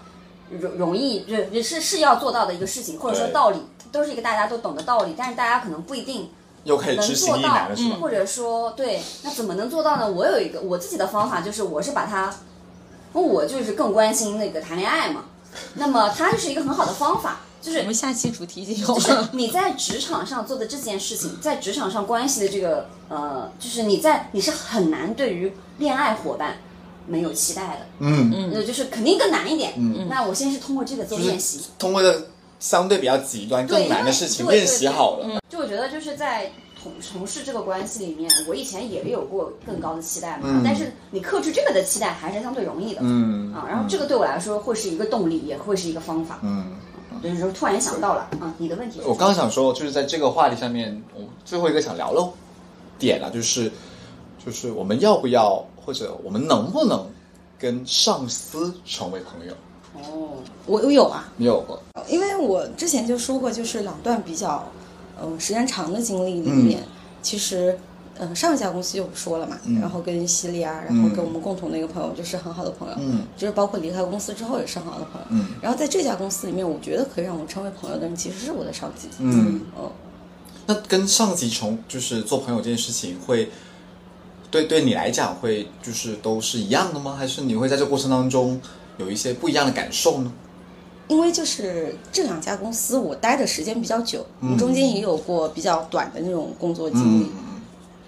[0.49, 3.57] 容容易，就也是是要做到的一个事情，或者说道理，
[3.91, 6.29] 都是一个大家都懂的道理，但是大家可能不一定
[6.63, 7.67] 又可以能做到？
[7.99, 10.09] 或者说对，那怎么能做到呢？
[10.09, 12.33] 我有一个我自己的方法，就是我是把它，
[13.13, 15.25] 我就是更关心那个谈恋爱嘛，
[15.75, 26.57] 那么它就是一个很好的方法，就是我们下期主题就是你在职场上做的这件事情，在职场上关系的这个呃，就是你在你是很难对于恋爱伙伴
[27.07, 29.73] 没有期待的，嗯，嗯，那，就是肯定更难一点。
[29.77, 32.27] 嗯，那我先是通过这个做练习，通过的
[32.59, 35.39] 相对比较极端、更难的事情练习好了。
[35.49, 36.51] 就我觉得就是在
[36.81, 40.61] 同从事这个关系里面，我以前也有过更高的期待嘛，嗯。
[40.63, 43.01] 但是你克制这个的期待还是相对容易的。
[43.03, 43.53] 嗯。
[43.53, 46.39] 啊，然后这个对我来说会是一个动力，也会是一个方法。
[46.43, 46.71] 嗯，
[47.21, 48.99] 就是说突然想到了啊，你的问题？
[49.05, 52.27] 我刚刚想说，就是在这个话题上面，我最后一个想聊的
[52.97, 53.71] 点啊，就是
[54.43, 57.07] 就是我们要不要或者我们能不能
[57.59, 59.53] 跟上司成为朋友？
[59.93, 60.29] 哦，
[60.65, 61.79] 我我有啊，你有过？
[62.07, 64.63] 因为我之前就说过，就是两段比较，
[65.21, 66.81] 嗯、时间长的经历里面，
[67.21, 67.77] 其实，
[68.19, 73.23] 嗯、上一家公司就不说了嘛，然后跟西利啊，然后跟我们共同的一个朋友，就是很好的朋友，嗯。
[73.35, 75.55] 就是包括离开公司之后也是很好的朋友，嗯。
[75.61, 79.91] 然后在这家公司里面，我觉得可以让我成为朋友的人，其实是我的上级，嗯，哦，
[80.67, 83.49] 那跟上级从就是做朋友这件事情会。
[84.51, 87.15] 对，对你来讲会就是都是一样的吗？
[87.17, 88.59] 还是你会在这过程当中
[88.97, 90.33] 有一些不一样的感受呢？
[91.07, 94.25] 因为就是这两家公司我待的时间比较久，
[94.59, 97.23] 中间也有过比较短的那种工作经历。
[97.23, 97.50] 嗯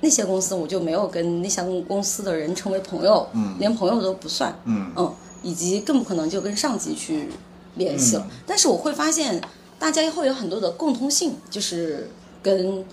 [0.04, 7.30] 那些公司我就没有跟那些公司的人成为朋友，嗯连朋友都不算，嗯以及更不可能就跟上级去
[7.76, 8.28] 联系了。
[8.46, 9.42] 但是我会发现，
[9.80, 12.10] 大家会有很多的共通性，就是
[12.42, 12.84] 跟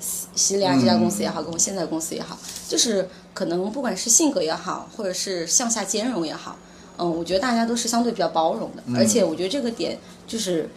[0.00, 2.36] 西西利亚这家公司也好，跟我现在的公司也好，
[2.68, 6.56] 就是可能不管是性格也好，或者是向下兼容也好，
[6.98, 9.96] 嗯，我觉得大家都是相对比较包容的，而且我觉得这个点
[10.26, 10.68] 就是。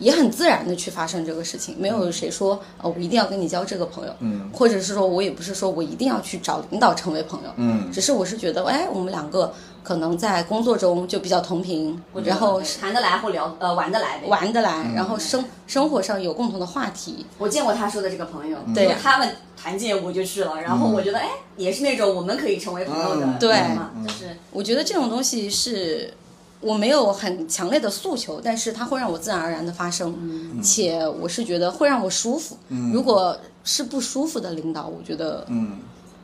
[0.00, 7.88] 也很自然的去发生这个事情，没有谁说呃我一定要跟你交这个朋友，嗯，或者是说我也不是说我一定要去找领导成为朋友，嗯。
[7.92, 14.20] 只是我是觉得哎我们两个可能在工作中就比较同频，然后谈得来或聊呃玩得来。
[14.26, 18.94] 玩得来，然后生生活上有共同的话题，我见过他说的这个朋友，对。
[19.02, 23.38] 他们团建我就去了，然后我觉得哎，也是那种我们可以成为朋友的，嗯。
[23.38, 23.52] 对。
[23.74, 24.36] 嘛，就是。
[24.52, 26.12] 我觉得这种东西是
[26.60, 32.56] 我没有很强烈的诉求，但是它会让我自然而然的发生，且我是觉得会让我舒服。
[32.92, 35.78] 如果是不舒服的领导，我觉得嗯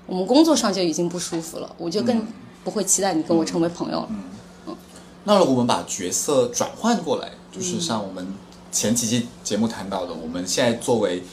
[0.07, 2.27] 我们工作上就已经不舒服了，我就更
[2.63, 4.09] 不会期待你跟我成为朋友了。
[4.11, 4.77] 嗯
[5.25, 8.25] 那如果我们把角色转换过来，就是像我们
[8.71, 11.25] 前几期节目谈到的，我们现在作为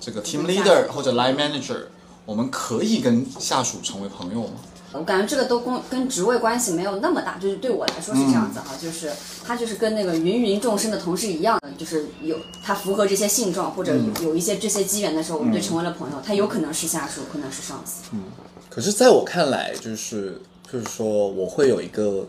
[0.00, 1.86] 这个 team leader 或者 line manager，
[2.24, 4.52] 我们可以跟下属成为朋友吗？
[4.92, 9.10] 我感觉这个都跟跟职位关系没有那么大，就是对我来说是这样子哈，就是
[9.44, 16.16] 他就是跟那个芸芸众生的同事一样的，就是有他符合这些性状或者有有一些这些机缘的时候，我们就成为了朋友。
[16.24, 18.02] 他有可能是下属，可能是上司。
[18.12, 18.22] 嗯
[18.68, 20.40] 可是，在我看来，就是
[20.72, 22.28] 就是说，我会有一个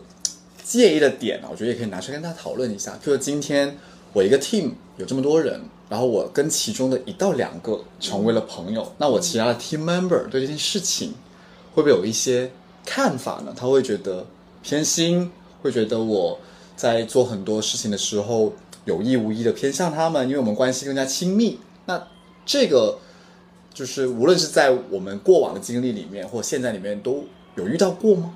[0.64, 2.98] 介意的点啊，我觉得也可以拿出来跟大家讨论一下。
[3.00, 3.78] 就是今天
[4.12, 11.14] 我一个 team 有这么多人，然后我跟其中的一到两个成为了朋友，那我其他的 team member 对这件事情
[11.74, 12.50] 会不会有一些
[12.84, 13.52] 看法呢？
[13.56, 14.26] 他会觉得
[14.62, 15.30] 偏心，
[15.62, 16.38] 会觉得我
[16.76, 18.52] 在做很多事情的时候
[18.84, 21.58] 有意无意的偏向他们，因为我们关系更加亲密。
[21.86, 22.08] 那
[22.44, 22.98] 这个
[23.72, 27.24] 就是无论是在我们过往的经历里面，或现在里面都
[27.56, 28.34] 有遇到过吗？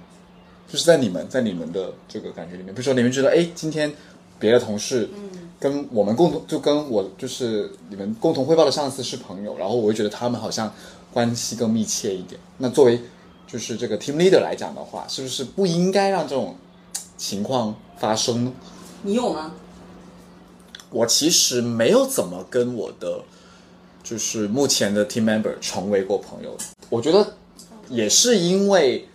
[0.68, 3.92] 就是在你们在你们的这个感觉里面，比如说你们觉得，哎，今天
[4.40, 5.08] 别的同事，
[5.60, 10.72] 跟我们共同就跟我就是你们共同汇报的上司是朋友，然后我会觉得他们好像
[11.12, 12.40] 关系更密切一点。
[12.58, 13.00] 那作为
[13.46, 16.56] 就是这个 team leader 来讲的话，是不是不应该让这种
[17.16, 18.52] 情况发生呢？
[19.02, 19.52] 你有吗？
[20.90, 23.20] 我其实没有怎么跟我的
[24.02, 26.56] 就是目前的 team member 成为过朋友。
[26.88, 27.34] 我觉得
[27.88, 29.08] 也是因为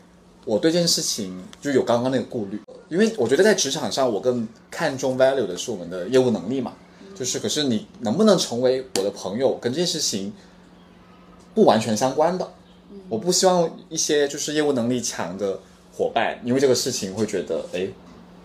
[0.46, 6.74] 我对这件事情就有刚刚那个顾虑，因为我觉得在职场上我更看重 value 的是我们的业务能力嘛，
[7.16, 10.34] 就是可是你能不能成为我的朋友，跟这件事情
[11.54, 12.50] 不完全相关的。
[13.10, 15.60] 我不希望一些就是业务能力强的
[15.94, 17.88] 伙伴，因为这个事情会觉得哎，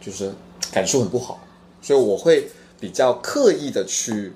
[0.00, 0.32] 就是
[0.72, 1.40] 感受很不好，
[1.80, 2.48] 所以我会
[2.80, 4.32] 比较刻意的去，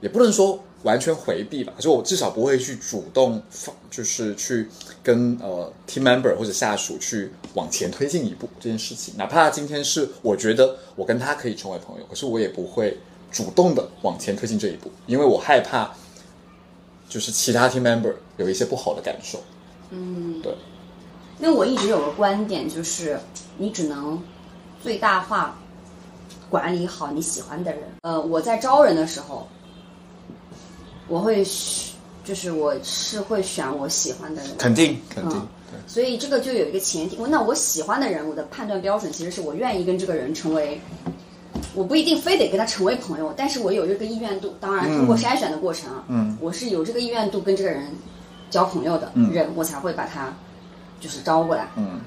[0.00, 4.68] 也不能说完全回避吧，就我至少不会去主动放，就是去
[5.02, 12.96] 跟呃 team member 或者下属去往前推进一步这件事情，哪怕今天是我觉得我跟他可以成为朋友，可是我也不会
[13.30, 15.94] 主动的往前推进这一步，因为我害怕
[17.08, 19.40] 就是其他 team member 有一些不好的感受。
[19.94, 20.52] 嗯，对，
[21.38, 23.20] 因为我一直有个观点，就是
[23.58, 24.20] 你只能
[24.82, 25.54] 最大化
[26.48, 27.82] 管理好你喜欢的人。
[28.00, 29.46] 呃，我在招人的时候，
[31.08, 35.40] 我会选就是我是会选我喜欢的人，肯定肯定，
[35.86, 40.80] 所以这个就有一个前提，那我喜欢的人，我的判断标准其实是我愿意跟这个人成为，
[41.74, 44.54] 我不一定非得跟他成为朋友，但是我有这个意愿度。
[44.60, 47.88] 当然，通过筛选的过程啊，嗯，我是有这个意愿度跟这个人
[48.52, 50.32] 交朋友的人，我才会把他
[51.00, 51.66] 就是招过来。
[51.74, 51.98] 嗯。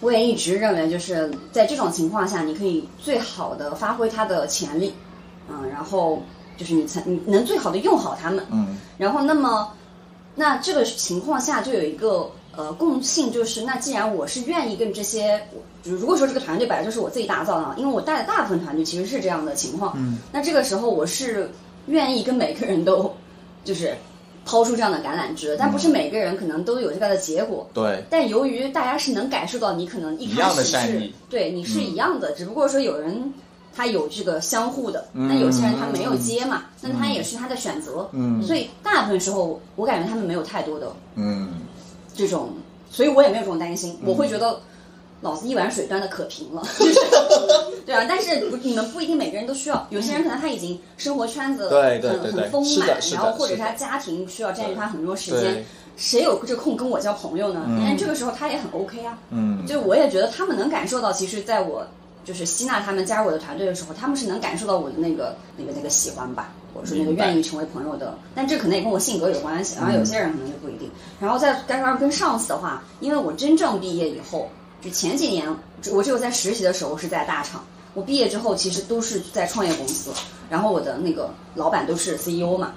[0.00, 4.92] 我也一直认为，就是在这种情况下，你可以最好的发挥他的潜力，
[5.48, 6.20] 嗯，然后
[6.56, 8.76] 就是你才你能最好的用好他们，嗯。
[8.98, 9.72] 然后，那么，
[10.34, 15.40] 那这个情况下就有一个呃共性，就是那既然我是愿意跟这些，
[15.84, 21.48] 如果说这个团队本来就是我自己打造的，因为我带的大部分团队其实是这样的情况，嗯，那这个时候我是
[21.86, 23.14] 愿意跟每个人都
[23.64, 23.96] 就是
[24.44, 27.68] 抛出这样的橄榄枝，但不是每个人可能都有这个的结果。
[27.72, 33.32] 对，但由于大家是能感受到你可能一开始是对你是一样的，只不过说有人
[33.74, 35.28] 他有这个相互的，嗯。
[35.28, 38.08] 那有些人他没有接嘛，那他也是他的选择。
[38.12, 38.42] 嗯。
[38.42, 41.50] 所以大部分时候我感觉他们没有太多的嗯。
[42.14, 42.50] 这种，
[42.90, 44.60] 所以我也没有这种担心，我会觉得。
[45.22, 47.00] 老子一碗水端的可平了，就 是
[47.86, 55.64] 对啊，但是不，你们不一定每个人都需要，有些人可能他已经生活圈子很很丰满然后或者是他家庭需要占据他很多时间，
[55.96, 57.64] 谁有这空跟我交朋友呢？
[57.86, 61.86] 但这个时候他也很 OK 啊，嗯就我也觉得他们能感受到，其实在我
[62.24, 68.14] 就是吸纳他们加入我的团队的时候，他们是能感受到我的那个那个那个喜欢吧，或者说那个愿意成为朋友的。
[68.34, 70.90] 但这可能也跟我性格有关系，然后有些人可能就不一定。
[71.20, 74.48] 然后在刚刚跟上司的话，因为我真正毕业以后，
[74.82, 75.48] 就前几年
[75.92, 77.64] 我只有在实习的时候是在大厂，
[77.94, 80.10] 我毕业之后其实都是在创业公司，
[80.50, 82.72] 然后我的那个老板都是 CEO 嘛。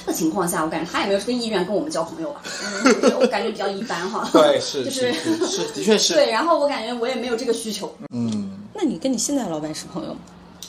[0.00, 2.40] 这个情况下，我感觉他也没有这个意愿跟我们交朋友吧，
[2.84, 4.26] 嗯我感觉比较一般哈。
[4.32, 7.94] 对，是就是是是，的确是，对，然后我感觉我也没有这个需求。
[8.08, 10.20] 嗯，那你跟你现在的老板是朋友吗？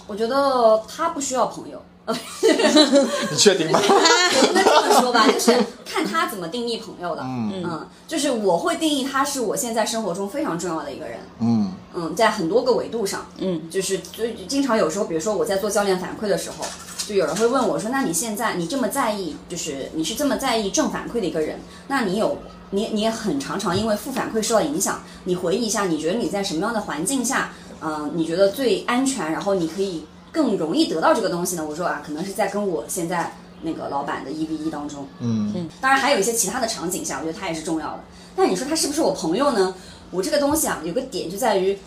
[0.07, 1.81] 我觉得他不需要朋友。
[3.31, 3.79] 你确定吗？
[4.53, 5.53] 那这么说吧，就是
[5.85, 7.21] 看他怎么定义朋友的。
[7.23, 11.19] 嗯就是我会定义他是我现在生活中非常重要的一个人。
[11.39, 16.65] 嗯嗯，在很多个维度上，嗯，就是就经常有时候，比如说我在做教练反馈的时候，
[17.07, 22.39] 就有人会问我说：“那你现在你这么在意，就是你是这么在意正反馈的一个人，那你有
[22.71, 27.51] 你你也很常常因为负反馈受到影响，你回忆一下，你觉得你在什么样的环境下，
[27.81, 37.99] 嗯、你觉得最安全，然后你可以更容易得到这个东西呢？”我说啊，可能是在跟我现在那个老板的一 v 一当中，嗯当然还有一些其他的场景下，我觉得他也是重要的。
[38.35, 39.75] 但你说他是不是我朋友呢？
[40.11, 41.77] 我这个东西啊，有个点就在于，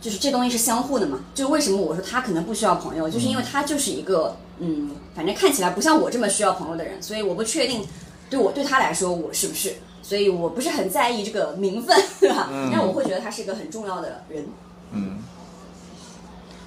[0.00, 1.20] 就是这东西是相互的嘛。
[1.34, 7.86] 就为什么我说他可能不需要朋友，就是因为他就是一个嗯，反正看起来不像我这么需要朋友的人，所以我不确定
[8.28, 12.48] 对我对他来说我是不是，所以我不是很在意这个名分，对吧？
[12.72, 14.46] 但我会觉得他是一个很重要的人。
[14.92, 15.18] 嗯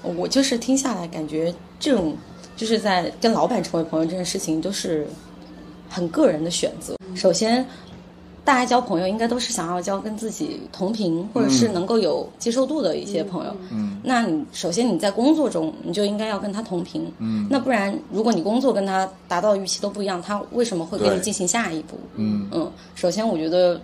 [0.04, 2.16] 我就是听下来感觉这种
[2.56, 5.08] 就是在跟老板成为朋友这件事情都是
[5.90, 6.96] 很个人的选择。
[7.16, 7.66] 首先，
[8.44, 13.56] 大家交朋友应该都是想要交跟自己同频或者是能够有接受度的一些朋友。
[13.72, 17.10] 嗯那你首先你在工作中你就应该要跟他同频。
[17.20, 21.98] 嗯那不然如果你工作跟他达到的预期都不一样，他为什么会跟对你进行下一步？
[22.16, 23.80] 嗯嗯，首先我觉得，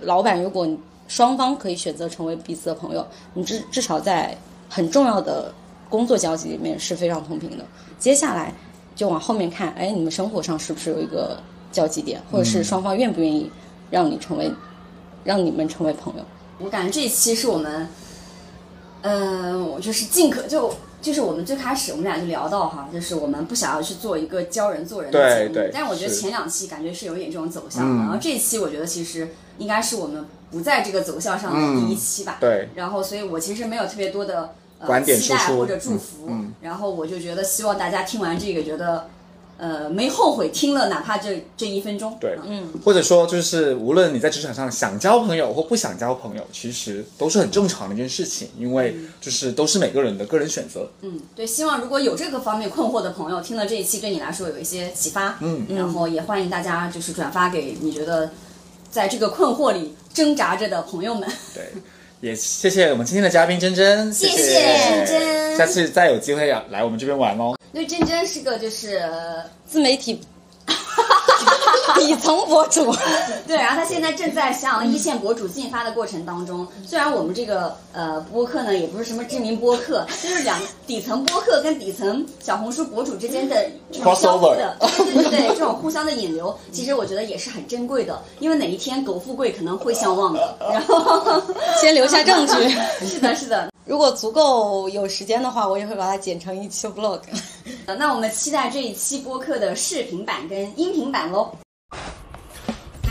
[0.00, 0.68] 老板如果
[1.06, 4.36] 双方可以选择成为彼此的朋友，你至至少在
[4.68, 5.52] 很重要的
[5.90, 7.64] 工作交集里面是非常同频的。
[7.98, 8.54] 接下来
[8.96, 11.38] 就往后面看，哎，你们生活上是不是有一个
[11.70, 13.50] 交集点，或者是双方愿不愿意
[13.90, 14.50] 让你成为，
[15.24, 16.24] 让你们成为朋友？
[16.58, 17.88] 我感觉这一期是我们，
[19.02, 20.72] 嗯、我就是尽可就
[21.02, 29.28] 就是我们最开始我们俩就聊到哈，就是我们不想要去做一个教人做人的节目，对对但是我觉得前两期感觉是有一点这种走向的，嗯然后这一期我觉得其实
[29.58, 34.54] 应该是我们不在这个走向上的第一期吧，对然后所以我其实没有特别多的。
[34.80, 39.08] 呃，观点期待输出或者祝福，嗯嗯然后我就觉得希望大家听完这个，觉得
[39.58, 42.16] 呃没后悔听了，哪怕这这一分钟。
[42.18, 50.88] 对嗯或者说就是无论你在职场上想交朋友或不想交朋友，其实都是很正常的一件事情，因为就是都是每个人的个人选择。
[51.02, 58.30] 嗯，对，希望如果有这个方面困惑的朋友，听了这一期对你来说有一些启发，嗯然后也欢迎大家就是转发给你觉得
[58.90, 61.28] 在这个困惑里挣扎着的朋友们。
[61.54, 61.70] 对，
[62.20, 67.56] 也谢谢我们今天的嘉宾珍珍，谢谢谢珍珍下次再有机会要来我们这边玩哦。
[67.72, 69.02] 因为珍珍是个就是
[69.64, 70.20] 自媒体
[71.94, 72.94] 底层博主，
[73.46, 76.66] 对，然后他现在正在向一线博主进发的过程当中。
[76.86, 90.56] 虽然我们这个呃播客呢也不是什么知名播客，就是两底层播客跟底层小红书博主之间的这种相互的，对对对对，这种互相的引流，其实我觉得也是很珍贵的，因为哪一天苟富贵可能会相忘的。
[90.72, 91.42] 然后
[91.80, 92.52] 先留下证据。
[93.06, 93.70] 是的，是的。
[93.86, 97.18] 如果足够有时间的话，我也会把它剪成一期 vlog。
[97.86, 101.54] 呃那我们期待这一期播客的视频版跟音频版喽。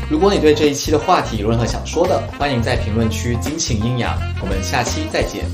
[0.10, 4.18] 如果你对这一期的话题有任何想说的，欢迎在评论区尽情阴阳。
[4.42, 5.46] 我们下期再见。